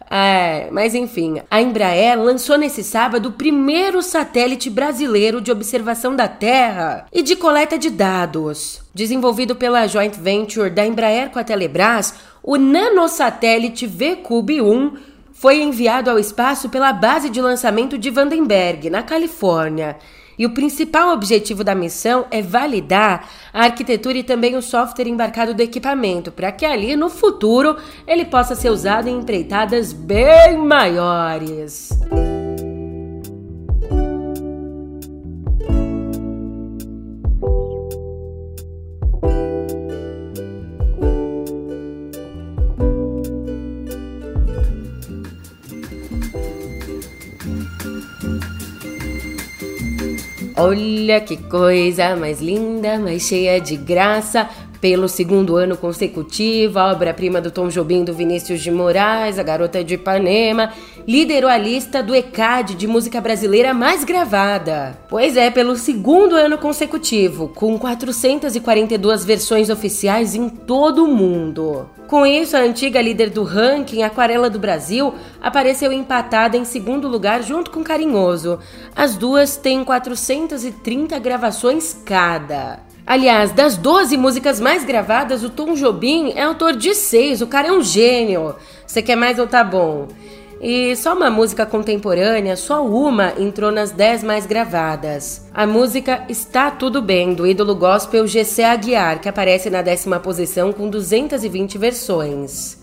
É, 0.08 0.70
mas 0.72 0.94
enfim, 0.94 1.42
a 1.50 1.60
Embraer 1.60 2.22
lançou 2.22 2.60
nesse 2.60 2.84
sábado 2.84 3.30
o 3.30 3.32
primeiro 3.32 4.04
satélite 4.04 4.70
brasileiro 4.70 5.42
de 5.42 5.52
observação 5.52 6.16
da 6.16 6.28
Terra 6.28 7.08
e 7.12 7.24
de 7.24 7.36
coleta 7.36 7.76
de 7.76 7.90
dados. 7.90 8.84
Desenvolvido 8.94 9.56
pela 9.56 9.88
joint 9.88 10.16
venture 10.16 10.70
da 10.70 10.86
Embraer 10.86 11.32
com 11.32 11.40
a 11.40 11.44
Telebrás, 11.44 12.14
o 12.44 12.56
nanosatélite 12.56 13.88
VCube-1 13.88 14.96
foi 15.34 15.62
enviado 15.62 16.12
ao 16.12 16.20
espaço 16.20 16.70
pela 16.70 16.94
base 16.94 17.30
de 17.30 17.42
lançamento 17.42 17.98
de 17.98 18.12
Vandenberg, 18.12 18.92
na 18.92 19.02
Califórnia. 19.02 19.98
E 20.38 20.46
o 20.46 20.54
principal 20.54 21.14
objetivo 21.14 21.64
da 21.64 21.74
missão 21.74 22.26
é 22.30 22.42
validar 22.42 23.30
a 23.54 23.64
arquitetura 23.64 24.18
e 24.18 24.24
também 24.24 24.56
o 24.56 24.62
software 24.62 25.08
embarcado 25.08 25.54
do 25.54 25.62
equipamento, 25.62 26.32
para 26.32 26.52
que 26.52 26.66
ali 26.66 26.96
no 26.96 27.10
futuro 27.10 27.78
ele 28.08 28.26
possa 28.26 28.56
ser 28.56 28.70
usado 28.70 29.08
em 29.08 29.18
empreitadas 29.18 29.94
bem 29.94 30.58
maiores. 30.58 31.90
Olha 50.58 51.20
que 51.20 51.36
coisa 51.36 52.16
mais 52.16 52.40
linda, 52.40 52.98
mais 52.98 53.24
cheia 53.24 53.60
de 53.60 53.76
graça. 53.76 54.50
Pelo 54.82 55.08
segundo 55.08 55.56
ano 55.56 55.78
consecutivo, 55.78 56.80
a 56.80 56.92
obra-prima 56.92 57.42
do 57.42 57.50
Tom 57.50 57.70
Jobim 57.70 58.04
do 58.04 58.14
Vinícius 58.14 58.62
de 58.62 58.72
Moraes, 58.72 59.40
A 59.40 59.44
Garota 59.44 59.84
de 59.84 59.96
Ipanema, 59.96 60.72
liderou 61.08 61.50
a 61.50 61.58
lista 61.58 62.04
do 62.04 62.14
ECAD 62.14 62.76
de 62.76 62.88
música 62.88 63.22
brasileira 63.22 63.74
mais 63.74 64.04
gravada. 64.04 64.98
Pois 65.10 65.38
é, 65.38 65.50
pelo 65.50 65.76
segundo 65.76 66.36
ano 66.36 66.58
consecutivo, 66.58 67.48
com 67.50 67.78
442 67.78 69.24
versões 69.24 69.70
oficiais 69.70 70.36
em 70.36 70.50
todo 70.50 71.04
o 71.04 71.08
mundo. 71.08 71.90
Com 72.08 72.24
isso, 72.26 72.56
a 72.56 72.60
antiga 72.60 73.02
líder 73.02 73.32
do 73.32 73.44
ranking, 73.44 74.04
Aquarela 74.04 74.50
do 74.50 74.60
Brasil, 74.60 75.16
apareceu 75.42 75.92
empatada 75.92 76.56
em 76.56 76.64
segundo 76.64 77.08
lugar 77.08 77.42
junto 77.42 77.72
com 77.72 77.84
Carinhoso. 77.84 78.60
As 78.96 79.16
duas 79.16 79.58
têm 79.58 79.84
430 79.84 81.18
gravações 81.18 82.00
cada. 82.06 82.80
Aliás, 83.08 83.52
das 83.52 83.78
12 83.78 84.18
músicas 84.18 84.60
mais 84.60 84.84
gravadas, 84.84 85.44
o 85.44 85.50
Tom 85.50 85.76
Jobim 85.76 86.34
é 86.36 86.42
autor 86.42 86.76
de 86.76 86.96
seis. 86.96 87.40
O 87.40 87.48
cara 87.48 87.68
é 87.68 87.72
um 87.72 87.84
gênio. 87.84 88.56
Você 88.86 89.02
quer 89.02 89.16
mais 89.16 89.38
ou 89.38 89.46
tá 89.46 89.64
bom? 89.64 90.08
E 90.60 90.96
só 90.96 91.14
uma 91.14 91.30
música 91.30 91.66
contemporânea, 91.66 92.56
só 92.56 92.84
uma 92.84 93.34
entrou 93.38 93.72
nas 93.72 93.92
10 93.92 94.24
mais 94.24 94.48
gravadas. 94.48 95.46
A 95.54 95.68
música 95.68 96.26
Está 96.28 96.72
Tudo 96.72 97.02
Bem, 97.02 97.36
do 97.36 97.46
ídolo 97.46 97.76
gospel 97.76 98.26
GC 98.26 98.64
Aguiar, 98.64 99.20
que 99.20 99.30
aparece 99.30 99.70
na 99.70 99.84
décima 99.84 100.20
posição 100.20 100.74
com 100.74 100.90
220 100.90 101.78
versões. 101.78 102.78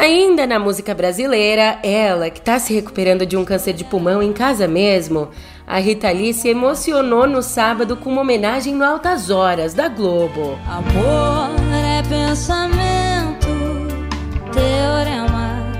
Ainda 0.00 0.46
na 0.46 0.58
música 0.58 0.94
brasileira, 0.94 1.78
ela, 1.82 2.30
que 2.30 2.38
está 2.38 2.58
se 2.58 2.72
recuperando 2.72 3.26
de 3.26 3.36
um 3.36 3.44
câncer 3.44 3.74
de 3.74 3.84
pulmão 3.84 4.22
em 4.22 4.32
casa 4.32 4.66
mesmo, 4.66 5.28
a 5.66 5.78
Rita 5.78 6.10
Lee 6.10 6.32
se 6.32 6.48
emocionou 6.48 7.26
no 7.26 7.42
sábado 7.42 7.98
com 7.98 8.08
uma 8.08 8.22
homenagem 8.22 8.74
no 8.74 8.82
Altas 8.82 9.28
Horas, 9.28 9.74
da 9.74 9.88
Globo. 9.88 10.58
Amor 10.66 11.50
é 11.74 12.02
pensamento, 12.08 13.46
teorema. 14.54 15.70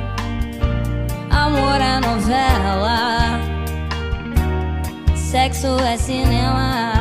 Amor 1.31 1.81
é 1.81 2.01
novela, 2.07 3.41
sexo 5.17 5.67
é 5.79 5.97
cinema. 5.97 6.93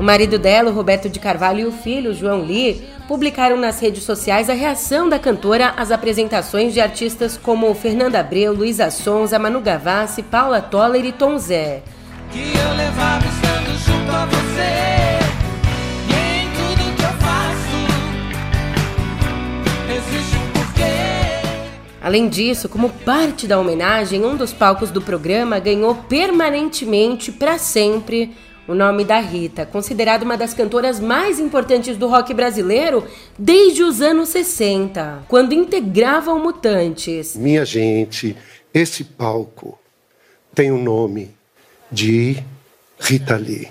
O 0.00 0.02
marido 0.02 0.36
dela, 0.36 0.72
o 0.72 0.74
Roberto 0.74 1.08
de 1.08 1.20
Carvalho, 1.20 1.60
e 1.60 1.64
o 1.64 1.70
filho, 1.70 2.12
João 2.12 2.40
Lee, 2.40 2.97
publicaram 3.08 3.56
nas 3.56 3.80
redes 3.80 4.04
sociais 4.04 4.50
a 4.50 4.52
reação 4.52 5.08
da 5.08 5.18
cantora 5.18 5.72
às 5.78 5.90
apresentações 5.90 6.74
de 6.74 6.80
artistas 6.80 7.38
como 7.42 7.74
Fernanda 7.74 8.20
Abreu, 8.20 8.52
Luísa 8.52 8.90
Sonza, 8.90 9.38
Manu 9.38 9.62
Gavassi, 9.62 10.22
Paula 10.22 10.60
Toller 10.60 11.04
e 11.06 11.12
Tom 11.12 11.38
Zé. 11.38 11.82
Que 12.30 12.38
eu 12.40 12.76
levava 12.76 13.24
estando 13.24 13.78
junto 13.78 14.12
a 14.12 14.26
você. 14.26 14.98
Além 22.08 22.26
disso, 22.26 22.70
como 22.70 22.88
parte 22.88 23.46
da 23.46 23.58
homenagem, 23.58 24.24
um 24.24 24.34
dos 24.34 24.50
palcos 24.50 24.90
do 24.90 25.02
programa 25.02 25.58
ganhou 25.58 25.94
permanentemente 25.94 27.30
para 27.30 27.58
sempre 27.58 28.34
o 28.68 28.74
nome 28.74 29.02
da 29.02 29.18
Rita, 29.18 29.64
considerada 29.64 30.22
uma 30.26 30.36
das 30.36 30.52
cantoras 30.52 31.00
mais 31.00 31.40
importantes 31.40 31.96
do 31.96 32.06
rock 32.06 32.34
brasileiro 32.34 33.02
desde 33.38 33.82
os 33.82 34.02
anos 34.02 34.28
60, 34.28 35.24
quando 35.26 35.54
integravam 35.54 36.38
Mutantes. 36.38 37.34
Minha 37.34 37.64
gente, 37.64 38.36
esse 38.72 39.02
palco 39.02 39.78
tem 40.54 40.70
o 40.70 40.76
nome 40.76 41.34
de 41.90 42.36
Rita 43.00 43.36
Lee. 43.36 43.68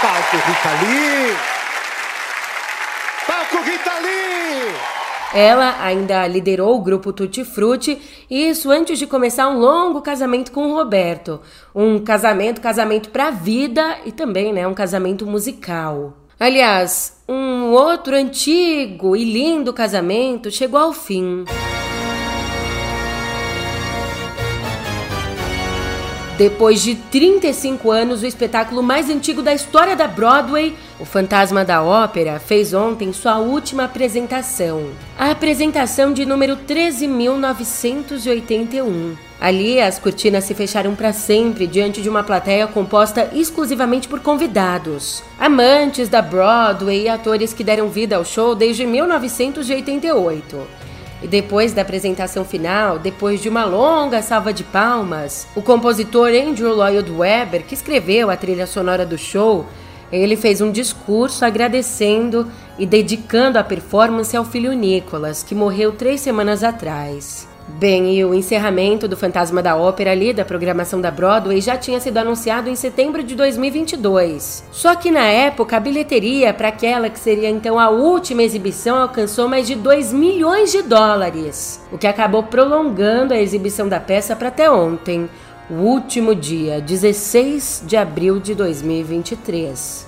Palco 0.00 0.36
Rita 0.36 0.70
Lee! 0.82 1.36
Palco 3.26 3.56
Rita 3.62 3.98
Lee! 4.00 4.74
Ela 5.34 5.82
ainda 5.82 6.26
liderou 6.26 6.76
o 6.76 6.82
grupo 6.82 7.12
Tutti 7.12 7.44
Frutti, 7.44 8.00
isso 8.30 8.70
antes 8.70 8.98
de 8.98 9.06
começar 9.06 9.48
um 9.48 9.58
longo 9.58 10.00
casamento 10.00 10.52
com 10.52 10.70
o 10.70 10.74
Roberto. 10.74 11.40
Um 11.74 11.98
casamento, 11.98 12.60
casamento 12.60 13.10
pra 13.10 13.30
vida 13.30 13.98
e 14.04 14.12
também, 14.12 14.52
né, 14.52 14.66
um 14.66 14.74
casamento 14.74 15.26
musical. 15.26 16.14
Aliás, 16.38 17.16
um 17.28 17.72
outro 17.72 18.14
antigo 18.14 19.16
e 19.16 19.24
lindo 19.24 19.72
casamento 19.72 20.50
chegou 20.50 20.78
ao 20.78 20.92
fim. 20.92 21.44
Depois 26.36 26.82
de 26.82 26.94
35 26.94 27.90
anos, 27.90 28.22
o 28.22 28.26
espetáculo 28.26 28.82
mais 28.82 29.08
antigo 29.08 29.40
da 29.40 29.54
história 29.54 29.96
da 29.96 30.06
Broadway, 30.06 30.76
O 31.00 31.06
Fantasma 31.06 31.64
da 31.64 31.82
Ópera, 31.82 32.38
fez 32.38 32.74
ontem 32.74 33.10
sua 33.10 33.38
última 33.38 33.84
apresentação. 33.84 34.90
A 35.18 35.30
apresentação 35.30 36.12
de 36.12 36.26
número 36.26 36.58
13.981. 36.58 39.16
Ali, 39.40 39.80
as 39.80 39.98
cortinas 39.98 40.44
se 40.44 40.54
fecharam 40.54 40.94
para 40.94 41.14
sempre 41.14 41.66
diante 41.66 42.02
de 42.02 42.10
uma 42.10 42.22
plateia 42.22 42.66
composta 42.66 43.30
exclusivamente 43.32 44.06
por 44.06 44.20
convidados. 44.20 45.22
Amantes 45.38 46.10
da 46.10 46.20
Broadway 46.20 47.04
e 47.04 47.08
atores 47.08 47.54
que 47.54 47.64
deram 47.64 47.88
vida 47.88 48.16
ao 48.16 48.26
show 48.26 48.54
desde 48.54 48.84
1988. 48.84 50.85
E 51.26 51.28
depois 51.28 51.72
da 51.72 51.82
apresentação 51.82 52.44
final, 52.44 53.00
depois 53.00 53.42
de 53.42 53.48
uma 53.48 53.64
longa 53.64 54.22
salva 54.22 54.52
de 54.52 54.62
palmas, 54.62 55.44
o 55.56 55.60
compositor 55.60 56.28
Andrew 56.28 56.72
Lloyd 56.72 57.10
Webber, 57.10 57.64
que 57.64 57.74
escreveu 57.74 58.30
a 58.30 58.36
trilha 58.36 58.64
sonora 58.64 59.04
do 59.04 59.18
show, 59.18 59.66
ele 60.12 60.36
fez 60.36 60.60
um 60.60 60.70
discurso 60.70 61.44
agradecendo 61.44 62.48
e 62.78 62.86
dedicando 62.86 63.58
a 63.58 63.64
performance 63.64 64.36
ao 64.36 64.44
filho 64.44 64.72
Nicholas, 64.72 65.42
que 65.42 65.52
morreu 65.52 65.90
três 65.90 66.20
semanas 66.20 66.62
atrás. 66.62 67.48
Bem, 67.68 68.16
e 68.16 68.24
o 68.24 68.32
encerramento 68.32 69.08
do 69.08 69.16
Fantasma 69.16 69.60
da 69.60 69.76
Ópera 69.76 70.12
ali 70.12 70.32
da 70.32 70.44
programação 70.44 71.00
da 71.00 71.10
Broadway 71.10 71.60
já 71.60 71.76
tinha 71.76 71.98
sido 71.98 72.16
anunciado 72.16 72.70
em 72.70 72.76
setembro 72.76 73.24
de 73.24 73.34
2022. 73.34 74.64
Só 74.70 74.94
que 74.94 75.10
na 75.10 75.24
época 75.24 75.76
a 75.76 75.80
bilheteria 75.80 76.54
para 76.54 76.68
aquela 76.68 77.10
que 77.10 77.18
seria 77.18 77.50
então 77.50 77.76
a 77.78 77.90
última 77.90 78.44
exibição 78.44 78.96
alcançou 78.96 79.48
mais 79.48 79.66
de 79.66 79.74
2 79.74 80.12
milhões 80.12 80.70
de 80.70 80.80
dólares, 80.82 81.80
o 81.90 81.98
que 81.98 82.06
acabou 82.06 82.44
prolongando 82.44 83.34
a 83.34 83.40
exibição 83.40 83.88
da 83.88 83.98
peça 83.98 84.36
para 84.36 84.48
até 84.48 84.70
ontem, 84.70 85.28
o 85.68 85.74
último 85.74 86.36
dia, 86.36 86.80
16 86.80 87.82
de 87.84 87.96
abril 87.96 88.38
de 88.38 88.54
2023. 88.54 90.05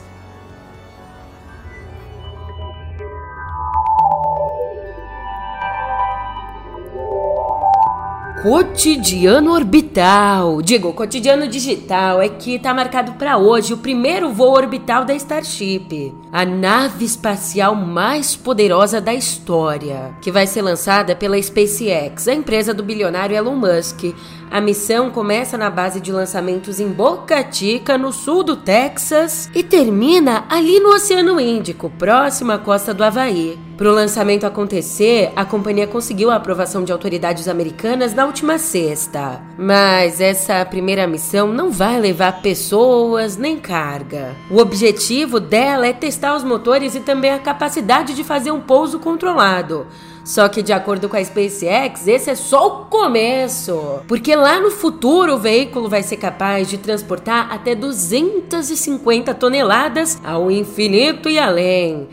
Cotidiano 8.49 9.53
orbital, 9.53 10.63
digo, 10.63 10.95
cotidiano 10.95 11.47
digital 11.47 12.23
é 12.23 12.31
que 12.31 12.55
está 12.55 12.73
marcado 12.73 13.13
para 13.13 13.37
hoje 13.37 13.75
o 13.75 13.77
primeiro 13.77 14.33
voo 14.33 14.55
orbital 14.55 15.05
da 15.05 15.15
Starship, 15.15 16.15
a 16.33 16.47
nave 16.47 17.05
espacial 17.05 17.75
mais 17.75 18.35
poderosa 18.35 19.03
da 19.03 19.13
história, 19.13 20.17
que 20.23 20.33
vai 20.33 20.47
ser 20.47 20.63
lançada 20.63 21.15
pela 21.15 21.41
SpaceX, 21.43 22.27
a 22.27 22.33
empresa 22.33 22.73
do 22.73 22.83
bilionário 22.83 23.37
Elon 23.37 23.55
Musk. 23.55 24.15
A 24.51 24.61
missão 24.61 25.11
começa 25.11 25.59
na 25.59 25.69
base 25.69 26.01
de 26.01 26.11
lançamentos 26.11 26.81
em 26.81 26.89
Boca 26.89 27.47
Chica, 27.53 27.99
no 27.99 28.13
sul 28.13 28.43
do 28.43 28.57
Texas, 28.57 29.51
e 29.55 29.63
termina 29.63 30.45
ali 30.49 30.81
no 30.81 30.91
Oceano 30.95 31.39
Índico, 31.39 31.91
próximo 31.99 32.53
à 32.53 32.59
costa 32.59 32.95
do 32.95 33.05
Havaí. 33.05 33.59
Para 33.77 33.91
o 33.91 33.95
lançamento 33.95 34.45
acontecer, 34.45 35.31
a 35.37 35.45
companhia 35.45 35.87
conseguiu 35.87 36.31
a 36.31 36.35
aprovação 36.35 36.83
de 36.83 36.91
autoridades 36.91 37.47
americanas 37.47 38.13
na 38.13 38.25
última 38.25 38.59
sexta. 38.59 39.41
Mas 39.57 40.21
essa 40.21 40.65
primeira 40.65 41.07
missão 41.07 41.53
não 41.53 41.71
vai 41.71 42.01
levar 42.01 42.43
pessoas 42.43 43.37
nem 43.37 43.57
carga. 43.57 44.35
O 44.51 44.59
objetivo 44.59 45.39
dela 45.39 45.87
é 45.87 45.93
testar 45.93 46.35
os 46.35 46.43
motores 46.43 46.97
e 46.97 47.01
também 47.01 47.31
a 47.31 47.39
capacidade 47.39 48.15
de 48.15 48.25
fazer 48.25 48.51
um 48.51 48.61
pouso 48.61 48.99
controlado. 48.99 49.87
Só 50.29 50.47
que, 50.47 50.62
de 50.62 50.75
acordo 50.75 51.09
com 51.09 51.17
a 51.17 51.25
SpaceX, 51.25 52.07
esse 52.07 52.29
é 52.29 52.35
só 52.35 52.67
o 52.67 52.71
começo. 52.85 54.03
Porque 54.07 54.37
lá 54.37 54.61
no 54.61 54.71
futuro 54.71 55.37
o 55.37 55.38
veículo 55.38 55.88
vai 55.88 56.03
ser 56.03 56.19
capaz 56.19 56.69
de 56.69 56.77
transportar 56.77 57.51
até 57.51 57.75
250 57.75 59.33
toneladas 59.33 60.21
ao 60.23 60.51
infinito 60.51 61.31
e 61.31 61.38
além. 61.38 62.09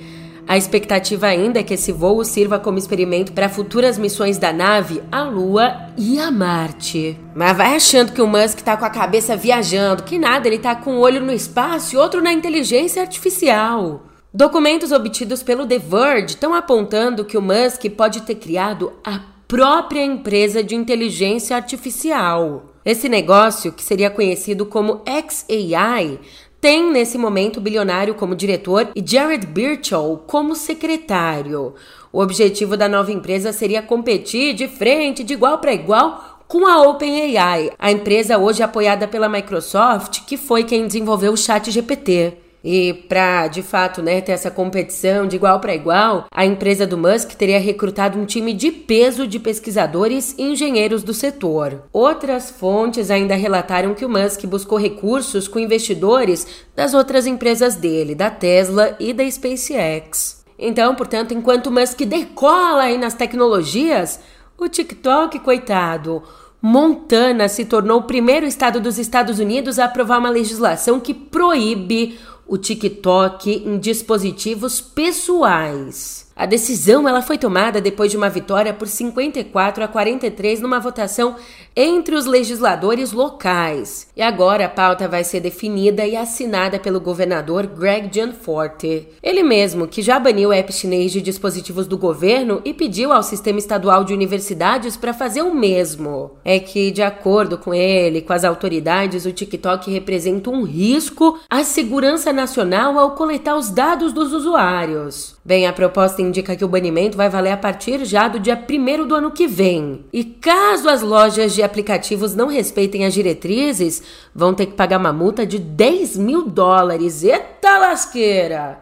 A 0.47 0.55
expectativa 0.55 1.27
ainda 1.27 1.59
é 1.59 1.63
que 1.63 1.73
esse 1.73 1.91
voo 1.91 2.23
sirva 2.23 2.57
como 2.57 2.77
experimento 2.77 3.33
para 3.33 3.49
futuras 3.49 3.97
missões 3.97 4.37
da 4.37 4.53
nave 4.53 5.03
à 5.11 5.23
Lua 5.23 5.75
e 5.97 6.17
a 6.17 6.31
Marte. 6.31 7.19
Mas 7.35 7.57
vai 7.57 7.75
achando 7.75 8.13
que 8.13 8.21
o 8.21 8.27
Musk 8.27 8.61
tá 8.61 8.77
com 8.77 8.85
a 8.85 8.89
cabeça 8.89 9.35
viajando, 9.35 10.03
que 10.03 10.17
nada, 10.17 10.47
ele 10.47 10.59
tá 10.59 10.73
com 10.73 10.93
um 10.93 10.99
olho 10.99 11.19
no 11.19 11.33
espaço 11.33 11.95
e 11.95 11.97
outro 11.97 12.23
na 12.23 12.31
inteligência 12.31 13.01
artificial. 13.01 14.03
Documentos 14.35 14.91
obtidos 14.91 15.41
pelo 15.41 15.65
The 15.65 15.79
Verge 15.79 16.31
estão 16.31 16.53
apontando 16.53 17.23
que 17.23 17.37
o 17.37 17.41
Musk 17.41 17.85
pode 17.95 18.23
ter 18.23 18.35
criado 18.35 18.91
a 19.01 19.21
própria 19.47 20.03
empresa 20.03 20.61
de 20.61 20.75
inteligência 20.75 21.55
artificial. 21.55 22.65
Esse 22.83 23.07
negócio, 23.07 23.71
que 23.71 23.81
seria 23.81 24.09
conhecido 24.09 24.65
como 24.65 25.01
XAI, 25.07 26.19
tem 26.59 26.91
nesse 26.91 27.17
momento 27.17 27.57
o 27.57 27.61
bilionário 27.61 28.13
como 28.13 28.35
diretor 28.35 28.89
e 28.93 29.01
Jared 29.01 29.47
Birchall 29.47 30.25
como 30.27 30.53
secretário. 30.53 31.73
O 32.11 32.19
objetivo 32.19 32.75
da 32.75 32.89
nova 32.89 33.13
empresa 33.13 33.53
seria 33.53 33.81
competir 33.81 34.53
de 34.53 34.67
frente, 34.67 35.23
de 35.23 35.31
igual 35.31 35.59
para 35.59 35.73
igual, 35.73 36.43
com 36.45 36.67
a 36.67 36.81
OpenAI, 36.81 37.71
a 37.79 37.89
empresa 37.89 38.37
hoje 38.37 38.61
apoiada 38.61 39.07
pela 39.07 39.29
Microsoft, 39.29 40.25
que 40.27 40.35
foi 40.35 40.65
quem 40.65 40.85
desenvolveu 40.85 41.31
o 41.31 41.37
Chat 41.37 41.71
GPT. 41.71 42.43
E 42.67 42.93
para, 43.07 43.47
de 43.47 43.61
fato, 43.61 44.01
né, 44.01 44.21
ter 44.21 44.31
essa 44.31 44.49
competição 44.49 45.27
de 45.27 45.35
igual 45.35 45.59
para 45.59 45.75
igual, 45.75 46.25
a 46.31 46.43
empresa 46.43 46.87
do 46.87 46.97
Musk 46.97 47.33
teria 47.33 47.59
recrutado 47.59 48.17
um 48.17 48.25
time 48.25 48.53
de 48.53 48.71
peso 48.71 49.27
de 49.27 49.37
pesquisadores 49.37 50.33
e 50.35 50.41
engenheiros 50.41 51.03
do 51.03 51.13
setor. 51.13 51.83
Outras 51.93 52.49
fontes 52.49 53.11
ainda 53.11 53.35
relataram 53.35 53.93
que 53.93 54.03
o 54.03 54.09
Musk 54.09 54.45
buscou 54.45 54.79
recursos 54.79 55.47
com 55.47 55.59
investidores 55.59 56.47
das 56.75 56.95
outras 56.95 57.27
empresas 57.27 57.75
dele, 57.75 58.15
da 58.15 58.31
Tesla 58.31 58.95
e 58.99 59.13
da 59.13 59.29
SpaceX. 59.29 60.43
Então, 60.57 60.95
portanto, 60.95 61.35
enquanto 61.35 61.67
o 61.67 61.71
Musk 61.71 62.01
decola 62.01 62.85
aí 62.85 62.97
nas 62.97 63.13
tecnologias, 63.13 64.19
o 64.57 64.67
TikTok, 64.67 65.37
coitado, 65.37 66.23
Montana 66.59 67.47
se 67.47 67.63
tornou 67.63 67.99
o 67.99 68.03
primeiro 68.07 68.43
estado 68.43 68.79
dos 68.79 68.97
Estados 68.97 69.37
Unidos 69.37 69.77
a 69.77 69.85
aprovar 69.85 70.17
uma 70.17 70.31
legislação 70.31 70.99
que 70.99 71.13
proíbe 71.13 72.17
o 72.47 72.57
TikTok 72.57 73.51
em 73.51 73.77
dispositivos 73.77 74.79
pessoais. 74.81 76.24
A 76.35 76.45
decisão 76.45 77.07
ela 77.07 77.21
foi 77.21 77.37
tomada 77.37 77.79
depois 77.79 78.11
de 78.11 78.17
uma 78.17 78.29
vitória 78.29 78.73
por 78.73 78.89
54 78.89 79.85
a 79.85 79.87
43 79.87 80.59
numa 80.59 80.81
votação 80.81 81.37
entre 81.73 82.13
os 82.13 82.25
legisladores 82.25 83.13
locais. 83.13 84.07
E 84.17 84.21
agora 84.21 84.65
a 84.65 84.69
pauta 84.69 85.07
vai 85.07 85.23
ser 85.23 85.39
definida 85.39 86.05
e 86.05 86.13
assinada 86.17 86.77
pelo 86.77 86.99
governador 86.99 87.65
Greg 87.67 88.09
Gianforte. 88.13 89.07
Ele 89.23 89.43
mesmo, 89.43 89.87
que 89.87 90.01
já 90.01 90.19
baniu 90.19 90.49
o 90.49 90.53
app 90.53 90.73
chinês 90.73 91.13
de 91.13 91.21
dispositivos 91.21 91.87
do 91.87 91.97
governo 91.97 92.61
e 92.65 92.73
pediu 92.73 93.13
ao 93.13 93.23
sistema 93.23 93.59
estadual 93.59 94.03
de 94.03 94.13
universidades 94.13 94.97
para 94.97 95.13
fazer 95.13 95.41
o 95.41 95.55
mesmo. 95.55 96.31
É 96.43 96.59
que, 96.59 96.91
de 96.91 97.01
acordo 97.01 97.57
com 97.57 97.73
ele, 97.73 98.21
com 98.21 98.33
as 98.33 98.43
autoridades, 98.43 99.25
o 99.25 99.31
TikTok 99.31 99.89
representa 99.89 100.49
um 100.49 100.63
risco 100.63 101.39
à 101.49 101.63
segurança 101.63 102.33
nacional 102.33 102.99
ao 102.99 103.11
coletar 103.11 103.55
os 103.55 103.69
dados 103.69 104.11
dos 104.11 104.33
usuários. 104.33 105.35
Bem, 105.45 105.67
a 105.67 105.73
proposta 105.73 106.24
indica 106.25 106.55
que 106.55 106.65
o 106.65 106.67
banimento 106.67 107.15
vai 107.15 107.29
valer 107.29 107.51
a 107.51 107.57
partir 107.57 108.03
já 108.05 108.27
do 108.27 108.39
dia 108.39 108.57
1 108.57 109.07
do 109.07 109.15
ano 109.15 109.31
que 109.31 109.47
vem. 109.47 110.05
E 110.11 110.23
caso 110.23 110.89
as 110.89 111.01
lojas 111.01 111.53
de 111.53 111.63
aplicativos 111.63 112.35
não 112.35 112.47
respeitem 112.47 113.05
as 113.05 113.13
diretrizes, 113.13 114.03
vão 114.33 114.53
ter 114.53 114.65
que 114.65 114.73
pagar 114.73 114.99
uma 114.99 115.13
multa 115.13 115.45
de 115.45 115.59
10 115.59 116.17
mil 116.17 116.45
dólares. 116.45 117.23
Eita 117.23 117.77
lasqueira! 117.77 118.79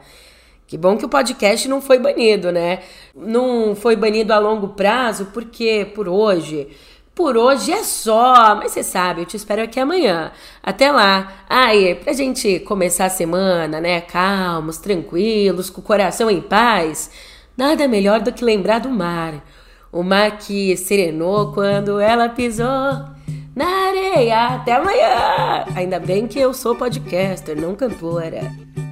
Que 0.65 0.77
bom 0.77 0.97
que 0.97 1.05
o 1.05 1.09
podcast 1.09 1.67
não 1.67 1.81
foi 1.81 1.99
banido, 1.99 2.51
né? 2.51 2.79
Não 3.15 3.75
foi 3.75 3.95
banido 3.95 4.33
a 4.33 4.39
longo 4.39 4.69
prazo, 4.69 5.27
porque 5.33 5.91
por 5.93 6.07
hoje 6.07 6.69
por 7.15 7.37
hoje 7.37 7.71
é 7.71 7.83
só, 7.83 8.55
mas 8.55 8.71
você 8.71 8.83
sabe, 8.83 9.21
eu 9.21 9.25
te 9.25 9.37
espero 9.37 9.61
aqui 9.61 9.79
amanhã. 9.79 10.31
Até 10.63 10.91
lá. 10.91 11.45
Aí, 11.47 11.93
pra 11.93 12.11
gente 12.11 12.59
começar 12.61 13.05
a 13.05 13.09
semana, 13.09 13.79
né? 13.79 14.01
Calmos, 14.01 14.79
tranquilos, 14.79 15.69
com 15.69 15.79
o 15.79 15.83
coração 15.83 16.29
em 16.29 16.41
paz. 16.41 17.11
Nada 17.55 17.87
melhor 17.87 18.19
do 18.21 18.31
que 18.31 18.43
lembrar 18.43 18.79
do 18.79 18.89
mar. 18.89 19.43
O 19.91 20.01
mar 20.01 20.37
que 20.37 20.75
serenou 20.75 21.51
quando 21.53 21.99
ela 21.99 22.27
pisou 22.29 23.13
na 23.55 23.65
areia. 23.89 24.47
Até 24.55 24.73
amanhã! 24.73 25.65
Ainda 25.75 25.99
bem 25.99 26.27
que 26.27 26.39
eu 26.39 26.53
sou 26.53 26.75
podcaster, 26.75 27.59
não 27.59 27.75
cantora. 27.75 28.51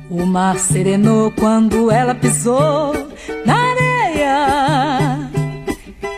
O 0.10 0.26
mar 0.26 0.60
serenou 0.60 1.32
quando 1.32 1.90
ela 1.90 2.14
pisou 2.14 2.94
na 3.46 3.56
areia. 3.56 5.32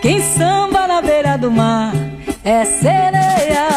Quem 0.01 0.21
samba 0.21 0.85
na 0.87 1.01
beira 1.01 1.37
do 1.37 1.49
mar 1.49 1.93
é 2.43 2.65
sereia. 2.65 3.69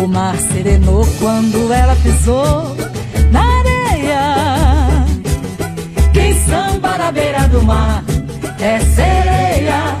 O 0.00 0.06
mar 0.06 0.36
serenou 0.36 1.04
quando 1.18 1.72
ela 1.72 1.96
pisou 1.96 2.73
na 7.04 7.12
beira 7.12 7.46
do 7.48 7.62
mar 7.62 8.02
é 8.58 8.80
sereia. 8.80 9.94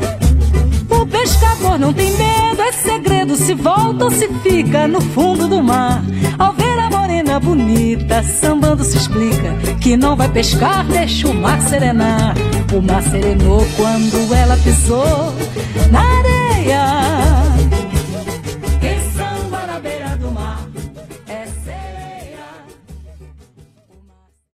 O 0.88 1.06
pescador 1.06 1.78
não 1.78 1.92
tem 1.92 2.10
medo, 2.12 2.62
é 2.62 2.72
segredo 2.72 3.36
se 3.36 3.52
volta 3.52 4.04
ou 4.04 4.10
se 4.10 4.26
fica 4.42 4.88
no 4.88 5.02
fundo 5.02 5.46
do 5.46 5.62
mar. 5.62 6.02
Ao 6.38 6.54
ver 6.54 6.78
a 6.78 6.88
morena 6.88 7.38
bonita, 7.38 8.22
sambando 8.22 8.82
se 8.82 8.96
explica 8.96 9.52
que 9.82 9.98
não 9.98 10.16
vai 10.16 10.30
pescar, 10.30 10.82
deixa 10.86 11.28
o 11.28 11.34
mar 11.34 11.60
serenar. 11.60 12.34
O 12.72 12.80
mar 12.80 13.02
serenou 13.02 13.66
quando 13.76 14.34
ela 14.34 14.56
pisou 14.56 15.34
na 15.90 16.00
areia. 16.00 16.43